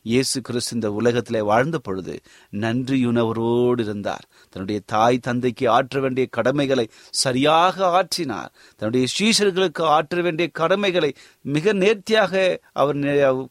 இயேசு 0.03 0.41
கிறிஸ்து 0.41 0.75
இந்த 0.75 0.91
உலகத்திலே 0.91 1.41
வாழ்ந்த 1.41 1.79
பொழுது 1.79 2.21
நன்றியுணவரோடு 2.51 3.79
இருந்தார். 3.79 4.25
தன்னுடைய 4.49 4.81
தாய் 4.85 5.17
தந்தைக்கு 5.17 5.69
ஆற்ற 5.69 5.99
வேண்டிய 5.99 6.27
கடமைகளை 6.31 6.89
சரியாக 7.09 7.77
ஆற்றினார். 7.99 8.51
தன்னுடைய 8.77 9.07
ஸ்ரீஷர்களுக்கு 9.13 9.81
ஆற்ற 9.81 10.21
வேண்டிய 10.21 10.49
கடமைகளை 10.53 11.13
மிக 11.41 11.73
நேர்த்தியாக 11.73 12.59
அவர் 12.73 12.95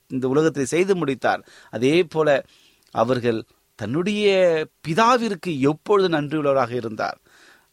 இந்த 0.08 0.28
உலகத்தை 0.28 0.64
செய்து 0.64 0.96
முடித்தார். 0.96 1.44
அதே 1.70 2.04
போல 2.04 2.44
அவர்கள் 2.90 3.42
தன்னுடைய 3.74 4.26
பிதாவிற்கு 4.88 5.58
எப்பொழுது 5.58 6.08
நன்றியுள்ளவராக 6.16 6.70
இருந்தார்? 6.70 7.18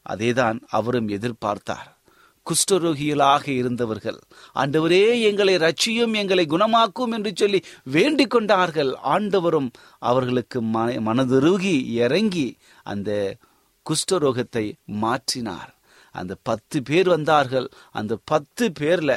அதேதான் 0.10 0.60
அவரும் 0.70 1.10
எதிர்பார்த்தார். 1.10 1.99
குஷ்டரோகிகளாக 2.50 3.48
இருந்தவர்கள். 3.48 4.20
ஆண்டவரே 4.56 5.04
எங்களை 5.22 5.56
ரட்சியும் 5.56 6.16
எங்களை 6.22 6.46
குணமாக்கும் 6.46 7.14
என்று 7.18 7.32
சொல்லி 7.36 7.62
வேண்டிக் 7.84 8.30
கொண்டார்கள். 8.30 8.92
ஆண்டவரும் 9.04 9.70
அவர்களுக்கு 10.00 10.62
மனதுருகி 11.08 11.76
இறங்கி 12.04 12.48
அந்த 12.84 13.12
குஷ்டரோகத்தை 13.86 14.66
மாற்றினார். 15.02 15.74
அந்த 16.16 16.36
பத்து 16.42 16.78
பேர் 16.84 17.08
வந்தார்கள். 17.08 17.68
அந்த 17.92 18.18
பத்து 18.24 18.72
பேர்ல 18.80 19.14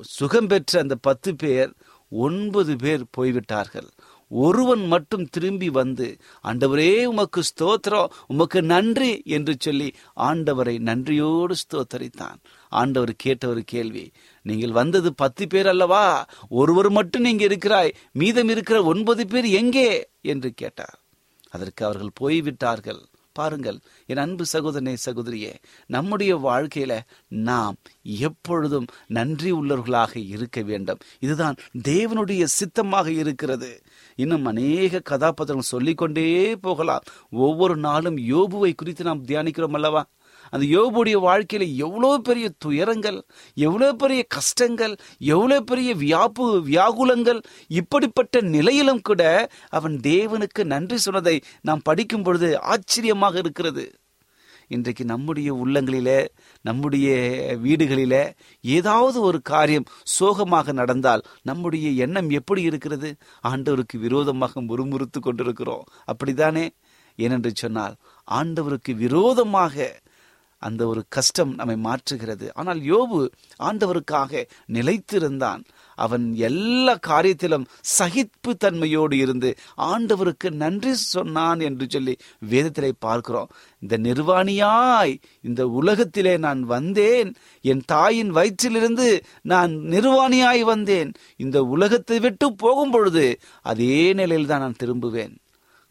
சுகம் 0.00 0.46
பெற்ற 0.46 0.80
அந்த 0.80 0.96
பத்து 1.00 1.30
பேர் 1.36 1.70
ஒன்பது 2.10 2.76
பேர் 2.76 3.02
போய்விட்டார்கள். 3.10 3.88
ஒருவன் 4.28 4.86
மட்டும் 4.86 5.28
திரும்பி 5.30 5.68
வந்து 5.68 6.16
ஆண்டவரே 6.44 7.04
உமக்கு 7.04 7.42
ஸ்தோத்திரம் 7.42 8.08
உமக்கு 8.26 8.62
நன்றி 8.62 9.22
என்று 9.24 9.56
சொல்லி 9.58 9.94
ஆண்டவரை 10.16 10.78
நன்றியோடு 10.78 11.54
ஸ்தோத்தரித்தான். 11.54 12.36
ஆண்டவர் 12.68 13.12
கேட்ட 13.16 13.48
ஒரு 13.48 13.62
கேள்வி 13.64 14.12
நீங்கள் 14.42 14.72
வந்தது 14.72 15.14
பத்து 15.14 15.46
பேர் 15.46 15.66
அல்லவா? 15.66 16.26
ஒருவர் 16.48 16.90
மட்டும் 16.90 17.22
நீங்க 17.22 17.44
இருக்கிறாய் 17.44 17.94
மீதம் 18.12 18.48
இருக்கிற 18.48 18.82
ஒன்பது 18.82 19.26
பேர் 19.26 19.44
எங்கே? 19.44 20.08
என்று 20.20 20.52
கேட்டார். 20.52 21.00
அதற்கு 21.50 21.84
அவர்கள் 21.84 22.10
போய்விட்டார்கள். 22.14 23.06
பாருங்கள் 23.38 23.78
என் 24.06 24.22
அன்பு 24.24 24.44
சகோதரனே 24.52 24.94
சகோதரியே 25.06 25.52
நம்முடைய 25.86 26.32
வாழ்க்கையில 26.36 26.92
நாம் 27.28 27.76
எப்பொழுதும் 28.02 28.86
நன்றி 29.08 29.50
உள்ளவர்களாக 29.52 30.12
இருக்க 30.28 30.58
வேண்டும். 30.62 31.00
இதுதான் 31.20 31.56
தேவனுடைய 31.88 32.44
சித்தமாக 32.58 33.06
இருக்கிறது. 33.22 33.70
இன்னும் 34.16 34.44
அநேக 34.44 35.00
கதாபாத்திரங்கள் 35.00 35.72
சொல்லிக்கொண்டே 35.74 36.56
போகலாம். 36.66 37.04
ஒவ்வொரு 37.30 37.76
நாளும் 37.76 38.18
யோபுவை 38.32 38.72
குறித்து 38.74 39.04
நாம் 39.04 39.26
தியானிக்கிறோம் 39.26 39.76
அல்லவா? 39.78 40.02
அந்த 40.50 40.64
யோபுடைய 40.76 41.16
வாழ்க்கையில் 41.20 41.76
எவ்வளோ 41.76 42.10
பெரிய 42.18 42.48
துயரங்கள் 42.58 43.18
எவ்வளோ 43.56 43.92
பெரிய 43.92 44.22
கஷ்டங்கள் 44.28 44.94
எவ்வளோ 45.18 45.60
பெரிய 45.60 45.94
வியாப்பு 45.94 46.46
வியாகுலங்கள் 46.66 47.40
இப்படிப்பட்ட 47.68 48.40
நிலையிலும் 48.40 49.00
கூட 49.00 49.22
அவன் 49.68 49.96
தேவனுக்கு 50.02 50.64
நன்றி 50.64 50.98
சொன்னதை 50.98 51.36
நாம் 51.62 51.84
படிக்கும் 51.84 52.22
பொழுது 52.22 52.50
ஆச்சரியமாக 52.60 53.38
இருக்கிறது. 53.38 53.86
இன்றைக்கு 54.68 55.04
நம்முடைய 55.04 55.50
உள்ளங்களிலே 55.54 56.18
நம்முடைய 56.64 57.08
வீடுகளிலே 57.62 58.24
ஏதாவது 58.64 59.20
ஒரு 59.20 59.38
காரியம் 59.42 59.86
சோகமாக 60.02 60.72
நடந்தால் 60.72 61.22
நம்முடைய 61.42 61.88
எண்ணம் 62.04 62.30
எப்படி 62.30 62.62
இருக்கிறது? 62.62 63.10
ஆண்டவருக்கு 63.44 63.96
விரோதமாக 63.98 64.60
முறுமுறுத்து 64.60 65.20
கொண்டிருக்கிறோம். 65.20 65.86
அப்படித்தானே? 66.04 66.66
ஏனென்று 67.18 67.50
சொன்னால் 67.54 67.94
ஆண்டவருக்கு 68.28 68.92
விரோதமாக 68.96 69.74
அந்த 70.58 70.86
ஒரு 70.86 71.04
கஷ்டம் 71.08 71.54
நம்மை 71.54 71.76
மாற்றுகிறது. 71.84 72.46
ஆனால் 72.52 72.80
யோபு 72.80 73.18
ஆண்டவருக்காக 73.58 74.44
நிலைத்திருந்தான். 74.72 75.62
அவன் 75.94 76.34
எல்லா 76.34 76.98
காரியத்திலும் 77.06 77.64
சகிப்பு 77.80 78.56
தன்மையோடு 78.64 79.12
இருந்து 79.12 79.50
ஆண்டவருக்கு 79.76 80.50
நன்றி 80.50 80.94
சொன்னான் 80.94 81.60
என்று 81.60 81.86
சொல்லி 81.88 82.16
வேதத்திலே 82.50 82.90
பார்க்கிறோம். 82.98 83.50
இந்த 83.78 83.98
நிர்வாணியாய் 83.98 85.14
இந்த 85.40 85.68
உலகத்திலே 85.68 86.36
நான் 86.36 86.62
வந்தேன். 86.64 87.34
என் 87.60 87.82
தாயின் 87.86 88.32
வயிற்றிலிருந்து 88.34 89.08
நான் 89.42 89.72
நிர்வாணியாய் 89.72 90.60
வந்தேன். 90.60 91.12
இந்த 91.36 91.62
உலகத்தை 91.64 92.18
விட்டு 92.18 92.54
போகும் 92.54 92.90
பொழுது 92.90 93.26
அதே 93.62 94.12
நிலையில் 94.12 94.46
தான் 94.46 94.60
நான் 94.60 94.80
திரும்புவேன். 94.82 95.34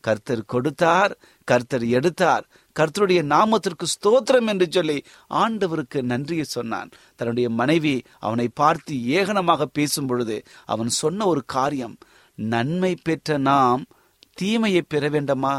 கர்த்தர் 0.01 0.43
கொடுத்தார் 0.45 1.17
கர்த்தர் 1.45 1.85
எடுத்தார். 1.87 2.45
கர்த்தருடைய 2.79 3.21
நாமத்திற்கு 3.33 3.85
ஸ்தோத்திரம் 3.93 4.47
என்று 4.47 4.67
சொல்லி 4.69 4.97
ஆண்டவருக்கு 5.29 6.01
நன்றியை 6.01 6.43
சொன்னான். 6.43 6.89
தன்னுடைய 7.15 7.49
மனைவி 7.49 7.95
அவனை 8.19 8.47
பார்த்து 8.53 8.95
ஏகனமாக 8.95 9.63
பேசும் 9.63 10.05
பொழுது 10.05 10.37
அவன் 10.65 10.87
சொன்ன 10.87 11.25
ஒரு 11.25 11.43
காரியம் 11.45 11.97
நன்மை 12.35 12.95
பெற்ற 13.03 13.37
நாம் 13.37 13.85
தீமையை 14.33 14.81
பெற 14.81 15.09
வேண்டாமா? 15.09 15.55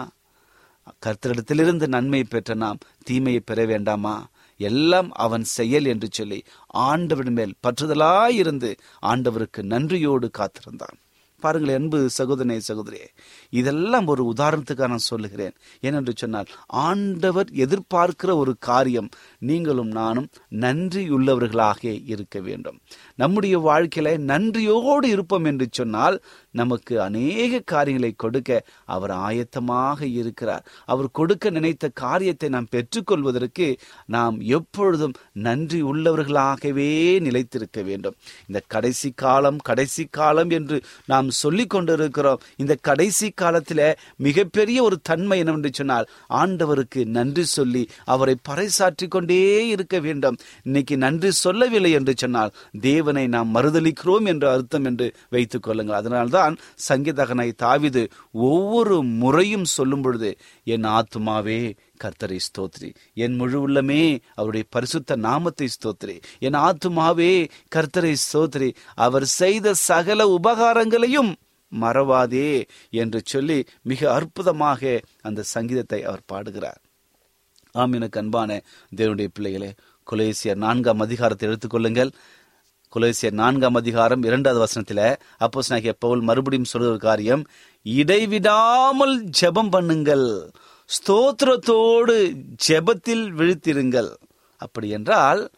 கர்த்தரிடத்திலிருந்து 1.07 1.87
நன்மை 1.87 2.25
பெற்ற 2.25 2.55
நாம் 2.55 2.79
தீமையை 3.05 3.41
பெற 3.41 3.65
வேண்டாமா? 3.65 4.17
எல்லாம் 4.61 5.11
அவன் 5.11 5.45
செயல் 5.45 5.85
என்று 5.85 6.09
சொல்லி 6.11 6.43
ஆண்டவன் 6.67 7.33
மேல் 7.33 7.55
பற்றுதலாயிருந்து 7.67 8.71
ஆண்டவருக்கு 9.03 9.63
நன்றியோடு 9.63 10.31
காத்திருந்தான். 10.31 10.97
பாருங்கள் 11.43 11.75
அன்பு 11.75 11.99
சகோதரனே 12.19 12.61
சகோதரியே 12.69 13.09
இதெல்லாம் 13.51 14.07
ஒரு 14.07 14.35
உதாரணத்துக்காக 14.37 14.89
நான் 14.89 15.09
சொல்லுகிறேன். 15.11 15.55
ஏனென்று 15.81 16.13
சொன்னால் 16.15 16.47
ஆண்டவர் 16.67 17.49
எதிர்பார்க்கிற 17.53 18.35
ஒரு 18.35 18.57
காரியம் 18.59 19.09
நீங்களும் 19.39 19.91
நானும் 19.91 20.29
நன்றியுள்ளவர்களாக 20.51 22.03
இருக்க 22.05 22.41
வேண்டும். 22.41 22.81
நம்முடைய 23.15 23.59
வாழ்க்கையில 23.59 24.19
நன்றியோடு 24.19 25.09
இருப்போம் 25.09 25.45
என்று 25.45 25.69
சொன்னால் 25.71 26.23
நமக்கு 26.51 27.01
அநேக 27.01 27.61
காரியங்களை 27.61 28.13
கொடுக்க 28.17 28.65
அவர் 28.85 29.11
ஆயத்தமாக 29.11 30.03
இருக்கிறார். 30.03 30.65
அவர் 30.85 31.11
கொடுக்க 31.11 31.51
நினைத்த 31.51 31.89
காரியத்தை 31.89 32.49
நாம் 32.49 32.69
பெற்றுக்கொள்வதற்கு 32.71 33.79
நாம் 34.07 34.41
எப்பொழுதும் 34.41 35.15
நன்றி 35.33 35.83
உள்ளவர்களாகவே 35.83 37.21
நிலைத்திருக்க 37.21 37.83
வேண்டும். 37.83 38.15
இந்த 38.47 38.63
கடைசி 38.67 39.11
காலம் 39.11 39.57
கடைசி 39.57 40.07
காலம் 40.11 40.51
என்று 40.51 40.83
நாம் 41.07 41.31
சொல்லிக் 41.31 41.71
கொண்டிருக்கிறோம். 41.71 42.41
இந்த 42.57 42.77
கடைசி 42.81 43.31
காலத்தில் 43.43 43.83
மிகப்பெரிய 44.27 44.79
ஒரு 44.87 44.97
தன்மை 45.09 45.39
என்னவென்று 45.43 45.71
சொன்னால் 45.73 46.07
ஆண்டவருக்கு 46.41 47.01
நன்றி 47.17 47.45
சொல்லி 47.57 47.83
அவரை 48.15 48.35
பறைசாற்றி 48.49 49.07
கொண்டே 49.09 49.41
இருக்க 49.75 49.97
வேண்டும். 50.07 50.39
இன்னைக்கு 50.63 50.97
நன்றி 51.05 51.31
சொல்லவில்லை 51.45 51.93
என்று 51.99 52.15
சொன்னால் 52.17 52.55
தேவனை 52.89 53.25
நாம் 53.35 53.55
மறுதளிக்கிறோம் 53.55 54.29
என்ற 54.33 54.45
அர்த்தம் 54.53 54.87
என்று 54.91 55.09
வைத்துக் 55.31 55.67
கொள்ளுங்கள். 55.67 56.01
அதனால்தான் 56.01 56.57
சங்கீதகனை 56.89 57.49
தாவிது 57.65 58.05
ஒவ்வொரு 58.51 58.97
முறையும் 59.23 59.69
சொல்லும் 59.77 60.03
பொழுது 60.03 60.31
என் 60.75 60.89
ஆத்துமாவே 60.97 61.61
கர்த்தரை 62.05 62.39
ஸ்தோத்ரி. 62.47 62.91
என் 63.25 63.37
முழு 63.37 63.59
உள்ளமே 63.67 64.03
அவருடைய 64.35 64.65
பரிசுத்த 64.75 65.17
நாமத்தை 65.27 65.69
ஸ்தோத்ரி. 65.77 66.17
என் 66.47 66.59
ஆத்துமாவே 66.67 67.33
கர்த்தரை 67.75 68.15
ஸ்தோத்ரி. 68.25 68.71
அவர் 69.07 69.27
செய்த 69.41 69.75
சகல 69.89 70.27
உபகாரங்களையும் 70.39 71.33
மறவாதே 71.73 72.65
என்று 72.91 73.21
சொல்லி 73.25 73.59
மிக 73.83 74.13
அற்புதமாக 74.13 75.01
அந்த 75.23 75.43
சங்கீதத்தை 75.43 76.05
அவர் 76.05 76.27
பாடுகிறார். 76.27 76.81
ஆம் 77.75 77.93
எனக்கு 77.93 78.21
அன்பான 78.21 78.61
தேவனுடைய 78.97 79.29
பிள்ளைகளே 79.33 79.71
குலேசியர் 80.07 80.63
நான்காம் 80.67 81.01
அதிகாரத்தை 81.01 81.49
எடுத்துக்கொள்ளுங்கள் 81.49 82.13
குலேசியர் 82.93 83.37
நான்காம் 83.41 83.75
அதிகாரம் 83.75 84.23
இரண்டாவது 84.23 84.61
வசனத்தில் 84.61 85.19
அப்போ 85.37 85.61
பவுல் 85.99 86.21
மறுபடியும் 86.21 86.65
சொல்கிற 86.65 86.91
ஒரு 86.91 86.99
காரியம் 86.99 87.43
இடைவிடாமல் 87.83 89.25
ஜெபம் 89.41 89.73
பண்ணுங்கள். 89.73 90.29
ஸ்தோத்திரத்தோடு 90.91 92.17
ஜெபத்தில் 92.69 93.27
விழித்திருங்கள். 93.39 94.11
அப்படி 94.57 94.89
என்றால் 94.89 95.51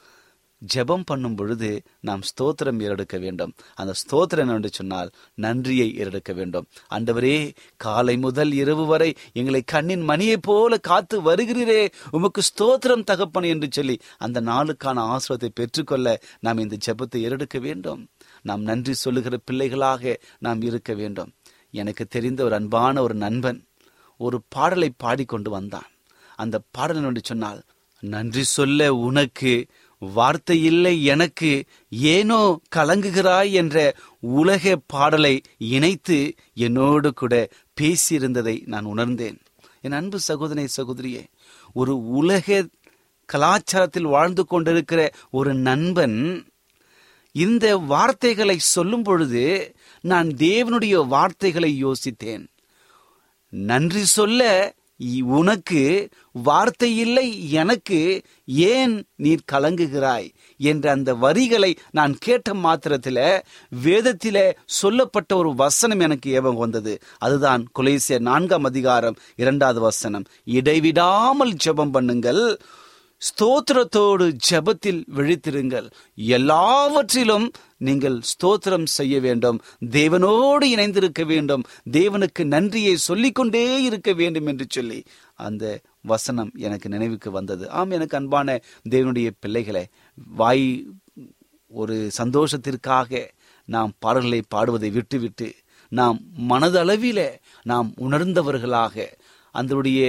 ஜெபம் 0.75 1.03
பண்ணும் 1.07 1.35
பொழுது 1.35 1.83
நாம் 2.01 2.21
ஸ்தோத்திரம் 2.21 2.81
ஏறெடுக்க 2.81 3.19
வேண்டும். 3.19 3.53
அந்த 3.75 3.93
ஸ்தோத்திரம் 4.01 4.39
என்னவென்று 4.39 4.71
சொன்னால் 4.73 5.11
நன்றியை 5.35 5.95
ஏறெடுக்க 5.99 6.35
வேண்டும். 6.35 6.67
அண்டவரே 6.91 7.55
காலை 7.77 8.17
முதல் 8.17 8.53
இரவு 8.53 8.87
வரை 8.87 9.15
எங்களை 9.33 9.63
கண்ணின் 9.63 10.09
மணியைப் 10.09 10.43
போல 10.43 10.79
காத்து 10.79 11.23
வருகிறீரே. 11.23 11.89
உமக்கு 12.11 12.43
ஸ்தோத்திரம் 12.43 13.05
தகப்பன் 13.05 13.43
என்று 13.43 13.69
சொல்லி 13.71 14.01
அந்த 14.19 14.41
நாளுக்கான 14.41 15.17
ஆசிரத்தை 15.17 15.49
பெற்றுக்கொள்ள 15.55 16.21
நாம் 16.41 16.59
இந்த 16.59 16.77
ஜெபத்தை 16.87 17.17
ஏறெடுக்க 17.17 17.59
வேண்டும். 17.61 18.09
நாம் 18.43 18.63
நன்றி 18.63 18.93
சொல்லுகிற 18.93 19.37
பிள்ளைகளாக 19.45 20.19
நாம் 20.39 20.63
இருக்க 20.63 20.95
வேண்டும். 20.95 21.33
எனக்கு 21.71 22.07
தெரிந்த 22.07 22.45
ஒரு 22.45 22.55
அன்பான 22.55 23.03
ஒரு 23.03 23.15
நண்பன் 23.15 23.67
ஒரு 24.17 24.43
பாடலை 24.49 24.91
பாடிக்கொண்டு 24.97 25.51
வந்தான். 25.51 25.91
அந்த 26.37 26.61
பாடல் 26.71 27.05
என்று 27.05 27.21
சொன்னால் 27.25 27.63
நன்றி 28.01 28.43
சொல்ல 28.43 28.95
உனக்கு 28.95 29.67
வார்த்தை 30.01 30.65
இல்லை 30.65 31.05
எனக்கு 31.05 31.65
ஏனோ 31.89 32.61
கலங்குகிறாய் 32.77 33.51
என்ற 33.51 33.95
உலக 34.21 34.77
பாடலை 34.87 35.41
இணைத்து 35.59 36.35
என்னோடு 36.55 37.13
கூட 37.13 37.49
பேசியிருந்ததை 37.81 38.67
நான் 38.67 38.85
உணர்ந்தேன். 38.85 39.39
என் 39.81 39.93
அன்பு 39.93 40.21
சகோதரி 40.21 40.67
சகோதரியே 40.77 41.25
ஒரு 41.73 42.07
உலக 42.07 42.69
கலாச்சாரத்தில் 43.33 44.09
வாழ்ந்து 44.09 44.47
கொண்டிருக்கிற 44.47 45.11
ஒரு 45.31 45.55
நண்பன் 45.55 46.47
இந்த 47.33 47.77
வார்த்தைகளை 47.77 48.59
சொல்லும் 48.59 49.03
பொழுது 49.03 49.77
நான் 50.01 50.29
தேவனுடைய 50.29 51.07
வார்த்தைகளை 51.07 51.85
யோசித்தேன். 51.85 52.47
நன்றி 53.49 54.05
சொல்ல 54.05 54.75
உனக்கு 55.23 56.09
வார்த்தை 56.33 56.99
இல்லை 56.99 57.51
எனக்கு 57.51 58.23
ஏன் 58.45 59.05
நீர் 59.17 59.49
கலங்குகிறாய் 59.53 60.29
என்ற 60.57 60.91
அந்த 60.91 61.15
வரிகளை 61.15 61.77
நான் 61.91 62.15
கேட்ட 62.19 62.55
மாத்திரத்தில் 62.55 63.43
வேதத்தில 63.85 64.53
சொல்லப்பட்ட 64.65 65.37
ஒரு 65.37 65.55
வசனம் 65.55 66.01
எனக்கு 66.01 66.43
ஏவம் 66.43 66.57
வந்தது. 66.57 66.99
அதுதான் 67.19 67.67
கொலேசிய 67.79 68.19
நான்காம் 68.19 68.65
அதிகாரம் 68.65 69.17
இரண்டாவது 69.37 69.81
வசனம். 69.81 70.25
இடைவிடாமல் 70.45 71.57
ஜெபம் 71.65 71.95
பண்ணுங்கள் 71.95 72.57
ஸ்தோத்திரத்தோடு 73.21 74.27
ஜெபத்தில் 74.51 75.01
விழித்திருங்கள். 75.17 75.91
எல்லாவற்றிலும் 76.15 77.51
நீங்கள் 77.79 78.21
ஸ்தோத்திரம் 78.31 78.85
செய்ய 78.85 79.21
வேண்டும். 79.21 79.59
தேவனோடு 79.91 80.65
இணைந்திருக்க 80.65 81.25
வேண்டும். 81.25 81.65
தேவனுக்கு 81.91 82.45
நன்றியை 82.45 82.97
சொல்லிக்கொண்டே 82.97 83.83
இருக்க 83.83 84.13
வேண்டும் 84.13 84.47
என்று 84.47 84.67
சொல்லி 84.69 85.03
அந்த 85.35 85.81
வசனம் 86.03 86.51
எனக்கு 86.55 86.89
நினைவுக்கு 86.89 87.31
வந்தது. 87.31 87.71
ஆம் 87.71 87.91
எனக்கு 87.91 88.17
அன்பான 88.17 88.61
தேவனுடைய 88.89 89.31
பிள்ளைகளை 89.41 89.85
வாய் 90.37 90.87
ஒரு 91.73 92.11
சந்தோஷத்திற்காக 92.19 93.29
நாம் 93.69 93.93
பாடல்களை 93.99 94.43
பாடுவதை 94.55 94.91
விட்டுவிட்டு 94.91 95.49
நாம் 95.93 96.19
மனதளவில 96.49 97.21
நாம் 97.63 97.89
உணர்ந்தவர்களாக 98.01 99.07
அதனுடைய 99.55 100.01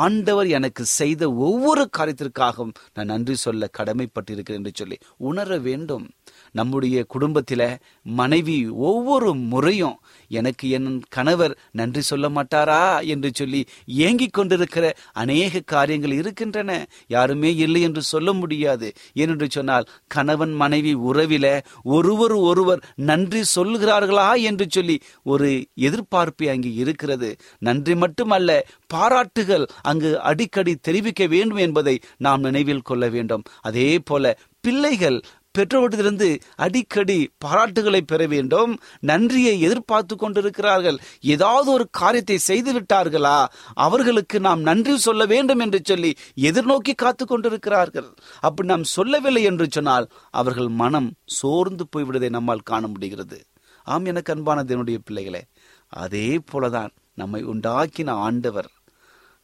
ஆண்டவர் 0.00 0.48
எனக்கு 0.48 0.84
செய்த 0.98 1.22
ஒவ்வொரு 1.46 1.84
காரியத்திற்காகவும் 1.98 2.74
நான் 2.94 3.10
நன்றி 3.12 3.34
சொல்ல 3.36 3.68
கடமைப்பட்டிருக்கிறேன் 3.78 4.60
என்று 4.60 4.72
சொல்லி 4.74 4.96
உணர 5.30 5.58
வேண்டும். 5.58 6.06
நம்முடைய 6.52 7.04
குடும்பத்தில் 7.04 7.78
மனைவி 8.02 8.68
ஒவ்வொரு 8.68 9.34
முறையும் 9.34 10.00
எனக்கு 10.28 10.70
என் 10.70 11.02
கணவர் 11.08 11.58
நன்றி 11.70 12.00
சொல்ல 12.00 12.28
மாட்டாரா 12.28 13.06
என்று 13.06 13.30
சொல்லி 13.34 13.64
ஏங்கிக் 13.86 14.32
கொண்டிருக்கிற 14.32 14.94
அநேக 15.12 15.60
காரியங்கள் 15.60 16.10
இருக்கின்றன. 16.10 16.86
யாருமே 17.06 17.56
இல்லை 17.56 17.82
என்று 17.82 18.02
சொல்ல 18.02 18.32
முடியாது. 18.32 18.92
ஏனென்று 19.14 19.48
சொன்னால் 19.48 19.88
கணவன் 20.06 20.52
மனைவி 20.52 20.94
உறவில 20.94 21.62
ஒருவர் 21.82 22.32
ஒருவர் 22.32 22.84
நன்றி 22.96 23.42
சொல்கிறார்களா 23.54 24.42
என்று 24.42 24.66
சொல்லி 24.68 25.00
ஒரு 25.22 25.66
எதிர்பார்ப்பு 25.74 26.50
அங்கு 26.50 26.74
இருக்கிறது. 26.74 27.36
நன்றி 27.58 27.94
மட்டுமல்ல 27.94 28.66
பாராட்டுகள் 28.86 29.66
அங்கு 29.82 30.20
அடிக்கடி 30.20 30.74
தெரிவிக்க 30.76 31.26
வேண்டும் 31.26 31.56
என்பதை 31.56 32.00
நாம் 32.16 32.40
நினைவில் 32.40 32.82
கொள்ள 32.82 33.08
வேண்டும். 33.08 33.42
அதே 33.60 33.98
போல 33.98 34.38
பிள்ளைகள் 34.60 35.22
பெற்றோரிடத்திலிருந்து 35.58 36.40
அடிக்கடி 36.56 37.30
பாராட்டுகளை 37.44 38.00
பெற 38.00 38.26
வேண்டும். 38.26 38.78
நன்றியை 39.00 39.60
எதிர்பார்த்து 39.60 40.16
கொண்டிருக்கிறார்கள். 40.16 40.98
ஏதாவது 41.20 41.70
ஒரு 41.70 41.88
காரியத்தை 41.90 42.38
செய்து 42.38 42.72
விட்டார்களா? 42.72 43.46
அவர்களுக்கு 43.74 44.40
நாம் 44.40 44.60
நன்றி 44.60 44.96
சொல்ல 44.98 45.26
வேண்டும் 45.26 45.58
என்று 45.58 45.80
சொல்லி 45.84 46.14
எதிர்நோக்கி 46.40 46.94
காத்து 46.94 47.26
கொண்டிருக்கிறார்கள். 47.26 48.14
அப்படி 48.40 48.68
நாம் 48.68 48.84
சொல்லவில்லை 48.84 49.42
என்று 49.42 49.66
சொன்னால் 49.70 50.08
அவர்கள் 50.30 50.68
மனம் 50.68 51.12
சோர்ந்து 51.24 51.86
போய்விடுவதை 51.96 52.28
நம்மால் 52.28 52.68
காண 52.70 52.86
முடிகிறது. 52.86 53.40
ஆம் 53.84 54.04
எனக்கு 54.04 54.32
அன்பான 54.32 54.64
பிள்ளைகளே 54.64 55.44
அதே 55.88 56.40
போலதான் 56.52 56.90
நம்மை 57.14 57.44
உண்டாக்கின 57.44 58.10
ஆண்டவர் 58.10 58.68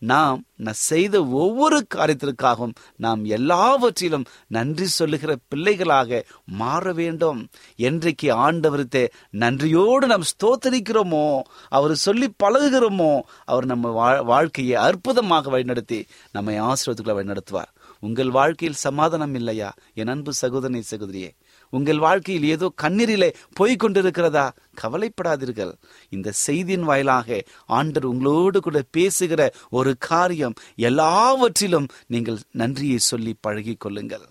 நாம் 0.03 0.41
செய்த 0.73 1.15
ஒவ்வொரு 1.25 1.79
காரியத்திற்காகவும் 1.95 2.75
நாம் 2.97 3.23
எல்லாவற்றிலும் 3.37 4.27
நன்றி 4.49 4.87
சொல்லுகிற 4.87 5.33
பிள்ளைகளாக 5.49 6.21
மாற 6.61 6.93
வேண்டும். 6.93 7.41
என்றைக்கு 7.77 8.29
ஆண்டவரத்தை 8.47 9.05
நன்றியோடு 9.31 10.07
நாம் 10.07 10.29
ஸ்தோத்தரிக்கிறோமோ 10.33 11.25
அவர் 11.69 11.95
சொல்லி 11.95 12.29
பழகுகிறோமோ 12.45 13.13
அவர் 13.45 13.65
நம்ம 13.65 14.23
வாழ்க்கையை 14.23 14.77
அற்புதமாக 14.89 15.51
வழிநடத்தி 15.55 16.01
நம்மை 16.33 16.57
ஆசிரியத்துக்குள்ள 16.61 17.19
வழிநடத்துவார். 17.21 17.73
உங்கள் 18.01 18.31
வாழ்க்கையில் 18.31 18.83
சமாதானம் 18.87 19.35
இல்லையா? 19.35 19.71
என் 19.95 20.07
அன்பு 20.07 20.33
சகோதரனை 20.33 20.83
சகோதரியே 20.91 21.31
உங்கள் 21.71 21.99
வாழ்க்கையில் 21.99 22.45
ஏதோ 22.45 22.73
கண்ணீரிலே 22.83 23.31
போய்க் 23.55 23.83
கொண்டிருக்கிறதா 23.85 24.47
கவலைப்படாதீர்கள். 24.83 25.73
இந்த 26.09 26.33
செய்தியின் 26.33 26.83
வாயிலாக 26.83 27.43
ஆண்டர் 27.69 28.05
உங்களோடு 28.05 28.61
கூட 28.61 28.83
பேசுகிற 28.91 29.53
ஒரு 29.71 29.95
காரியம் 29.99 30.59
எல்லாவற்றிலும் 30.77 31.89
நீங்கள் 32.07 32.39
நன்றியை 32.51 32.99
சொல்லி 32.99 33.35
பழகி 33.41 33.75
கொள்ளுங்கள். 33.79 34.27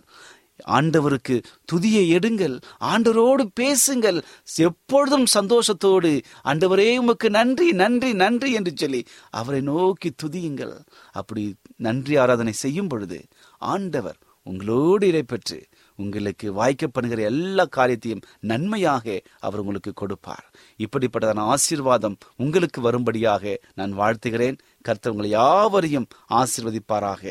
ஆண்டவருக்கு 0.68 1.36
துதியை 1.72 2.06
எடுங்கள். 2.18 2.56
ஆண்டவரோடு 2.80 3.44
பேசுங்கள். 3.54 4.24
எப்பொழுதும் 4.56 5.26
சந்தோஷத்தோடு 5.34 6.12
ஆண்டவரே 6.44 6.98
உமக்கு 6.98 7.30
நன்றி 7.30 7.72
நன்றி 7.72 8.14
நன்றி 8.14 8.52
என்று 8.52 8.72
சொல்லி 8.76 9.06
அவரை 9.30 9.62
நோக்கி 9.62 10.12
துதியுங்கள். 10.24 10.76
அப்படி 11.12 11.56
நன்றி 11.78 12.16
ஆராதனை 12.18 12.54
செய்யும் 12.54 12.88
பொழுது 12.88 13.20
ஆண்டவர் 13.58 14.18
உங்களோடு 14.50 15.08
இடைப்பெற்று 15.08 15.60
உங்களுக்கு 16.00 16.48
வாய்க்கப்படுகிற 16.58 17.20
எல்லா 17.30 17.66
காரியத்தையும் 17.76 18.26
நன்மையாக 18.40 19.06
அவர் 19.40 19.62
உங்களுக்கு 19.62 19.92
கொடுப்பார். 19.94 20.46
இப்படிப்பட்டதான 20.78 21.46
ஆசீர்வாதம் 21.54 22.18
உங்களுக்கு 22.38 22.82
வரும்படியாக 22.82 23.54
நான் 23.76 23.94
வாழ்த்துகிறேன். 24.00 24.58
கர்த்தவங்களை 24.88 25.30
யாவரையும் 25.38 26.08
ஆசீர்வதிப்பாராக. 26.30 27.24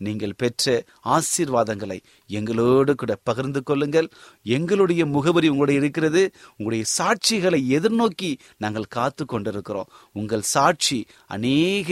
நீங்கள் 0.00 0.34
பெற்ற 0.36 0.84
ஆசீர்வாதங்களை 1.16 1.98
எங்களோடு 2.30 2.94
கூட 2.94 3.12
பகிர்ந்து 3.22 3.62
கொள்ளுங்கள். 3.62 4.08
எங்களுடைய 4.56 5.02
முகவரி 5.06 5.48
உங்களுடைய 5.48 5.80
இருக்கிறது. 5.80 6.22
உங்களுடைய 6.56 6.84
சாட்சிகளை 6.98 7.60
எதிர்நோக்கி 7.76 8.32
நாங்கள் 8.56 8.92
காத்து 8.96 9.24
கொண்டிருக்கிறோம் 9.24 9.92
உங்கள் 10.12 10.50
சாட்சி 10.54 11.00
அநேக 11.26 11.90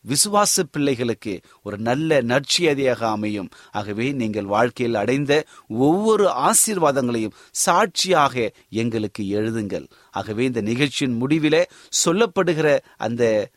விசுவாச 0.00 0.62
பிள்ளைகளுக்கு 0.70 1.40
ஒரு 1.62 1.78
நல்ல 1.78 2.22
நற்சியதையாக 2.22 3.10
அமையும். 3.10 3.48
ஆகவே 3.72 4.12
நீங்கள் 4.12 4.44
வாழ்க்கையில் 4.44 4.94
அடைந்த 4.94 5.44
ஒவ்வொரு 5.68 6.28
ஆசீர்வாதங்களையும் 6.28 7.30
சாட்சியாக 7.50 8.52
எங்களுக்கு 8.70 9.22
எழுதுங்கள். 9.22 9.88
ஆகவே 10.10 10.44
இந்த 10.44 10.60
நிகழ்ச்சியின் 10.60 11.22
முடிவிலே 11.22 11.64
சொல்லப்படுகிற 12.04 12.78
அந்த 12.96 13.50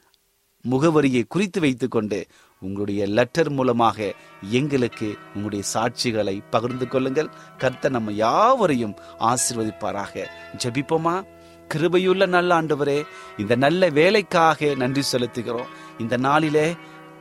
முகவரியை 0.69 1.23
குறித்து 1.27 1.60
வைத்துக்கொண்டு 1.60 2.25
உங்களுடைய 2.60 3.06
லெட்டர் 3.08 3.49
மூலமாக 3.49 4.13
எங்களுக்கு 4.51 5.17
உங்களுடைய 5.27 5.63
சாட்சிகளை 5.73 6.41
பகிர்ந்து 6.49 6.88
கொள்ளுங்கள். 6.88 7.29
கர்த்த 7.58 7.89
நம்ம 7.89 8.12
யாவரையும் 8.12 8.95
ஆசிர்வதிப்பாராக. 9.19 10.25
ஜபிப்போமா? 10.63 11.41
கிருபையுள்ள 11.73 12.27
நல்ல 12.27 12.62
ஆண்டவரே 12.62 13.06
இந்த 13.38 13.56
நல்ல 13.56 13.89
வேலைக்காக 13.89 14.75
நன்றி 14.75 15.01
செலுத்துகிறோம். 15.12 15.65
இந்த 15.97 16.17
நாளிலே 16.17 16.75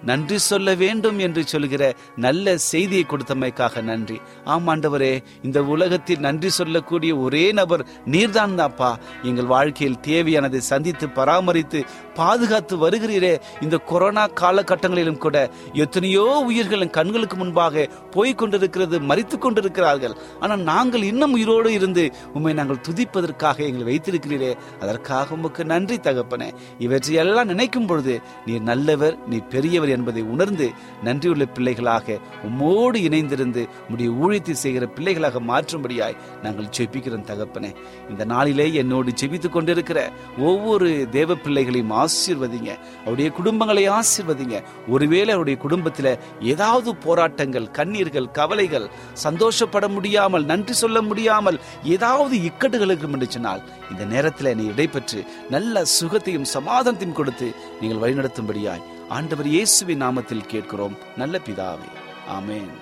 நன்றி 0.05 0.39
சொல்ல 0.39 0.75
வேண்டும் 0.75 1.19
என்று 1.19 1.47
சொல்கிற 1.47 1.95
நல்ல 2.17 2.57
செய்தியை 2.59 3.07
கொடுத்தமைக்காக 3.09 3.83
நன்றி. 3.83 4.21
ஆம் 4.45 4.69
ஆண்டவரே 4.69 5.23
இந்த 5.43 5.65
உலகத்தில் 5.65 6.19
நன்றி 6.19 6.49
சொல்லக்கூடிய 6.49 7.17
ஒரே 7.17 7.53
நபர் 7.53 7.87
நீர்தான் 8.07 8.57
தாப்பா 8.57 8.97
எங்கள் 9.23 9.45
வாழ்க்கையில் 9.45 9.99
தேவையானதை 10.03 10.57
சந்தித்து 10.57 11.09
பராமரித்து 11.09 11.85
பாதுகாத்து 12.15 12.77
வருகிறீரே. 12.77 13.35
இந்த 13.61 13.77
கொரோனா 13.79 14.25
காலகட்டங்களிலும் 14.41 15.19
கூட 15.19 15.51
எத்தனையோ 15.73 16.25
உயிர்கள் 16.47 16.91
கண்களுக்கு 16.91 17.37
முன்பாக 17.37 17.89
போய்க் 18.11 18.39
கொண்டிருக்கிறது 18.39 19.01
மறித்து 19.01 19.39
கொண்டிருக்கிறார்கள். 19.39 20.15
ஆனால் 20.41 20.61
நாங்கள் 20.61 21.03
இன்னும் 21.03 21.33
உயிரோடு 21.33 21.73
இருந்து 21.73 22.05
உண்மை 22.35 22.53
நாங்கள் 22.53 22.83
துதிப்பதற்காக 22.89 23.59
எங்களை 23.69 23.85
வைத்திருக்கிறீரே. 23.89 24.53
அதற்காக 24.81 25.35
உமக்கு 25.35 25.65
நன்றி 25.65 25.97
தகப்பனே. 25.97 26.49
இவற்றையெல்லாம் 26.79 27.47
நினைக்கும் 27.47 27.87
பொழுது 27.87 28.21
நீ 28.47 28.59
நல்லவர் 28.59 29.17
நீ 29.27 29.39
பெரியவர் 29.55 29.89
என்பதை 29.89 30.23
உணர்ந்து 30.23 30.71
நன்றியுள்ள 31.05 31.45
பிள்ளைகளாக 31.45 32.19
உம்மோடு 32.49 32.99
இணைந்திருந்து 33.09 33.69
உடைய 33.91 34.11
ஊழியத்தை 34.23 34.51
செய்கிற 34.51 34.87
பிள்ளைகளாக 34.87 35.41
மாற்றும்படியாய் 35.41 36.19
நாங்கள் 36.43 36.71
ஜெபிக்கிறோம் 36.79 37.29
தகப்பனே. 37.31 37.71
இந்த 38.11 38.25
நாளிலே 38.25 38.73
என்னோடு 38.73 39.13
ஜெபித்துக் 39.21 39.57
கொண்டிருக்கிற 39.57 40.11
ஒவ்வொரு 40.39 41.09
தேவ 41.11 41.35
பிள்ளைகளையும் 41.35 41.93
ஆசீர்வதிங்க. 42.03 42.71
அவருடைய 43.01 43.31
குடும்பங்களை 43.39 43.85
ஆசீர்வதிங்க. 43.99 44.59
ஒருவேளை 44.89 45.31
அவருடைய 45.35 45.61
குடும்பத்தில் 45.61 46.13
ஏதாவது 46.55 46.97
போராட்டங்கள் 47.07 47.69
கண்ணீர்கள் 47.79 48.31
கவலைகள் 48.41 48.89
சந்தோஷப்பட 49.27 49.89
முடியாமல் 49.89 50.45
நன்றி 50.45 50.77
சொல்ல 50.83 51.03
முடியாமல் 51.11 51.61
ஏதாவது 51.97 52.37
இக்கட்டுகளுக்கு 52.49 53.11
என்று 53.13 53.61
இந்த 53.91 54.05
நேரத்தில் 54.15 54.57
நீ 54.57 54.65
இடைபெற்று 54.67 55.21
நல்ல 55.51 55.85
சுகத்தையும் 55.99 56.51
சமாதானத்தையும் 56.57 57.19
கொடுத்து 57.21 57.49
நீங்கள் 57.81 58.03
வழிநடத்தும்படியாய் 58.05 58.87
ஆண்டவர் 59.09 59.49
இயேசுவின் 59.57 60.03
நாமத்தில் 60.03 60.51
கேட்கிறோம். 60.53 60.95
நல்ல 61.17 61.41
பிதாவே. 61.47 61.91
ஆமேன். 62.37 62.73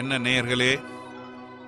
என்ன 0.00 0.18
நேயர்களே 0.18 0.72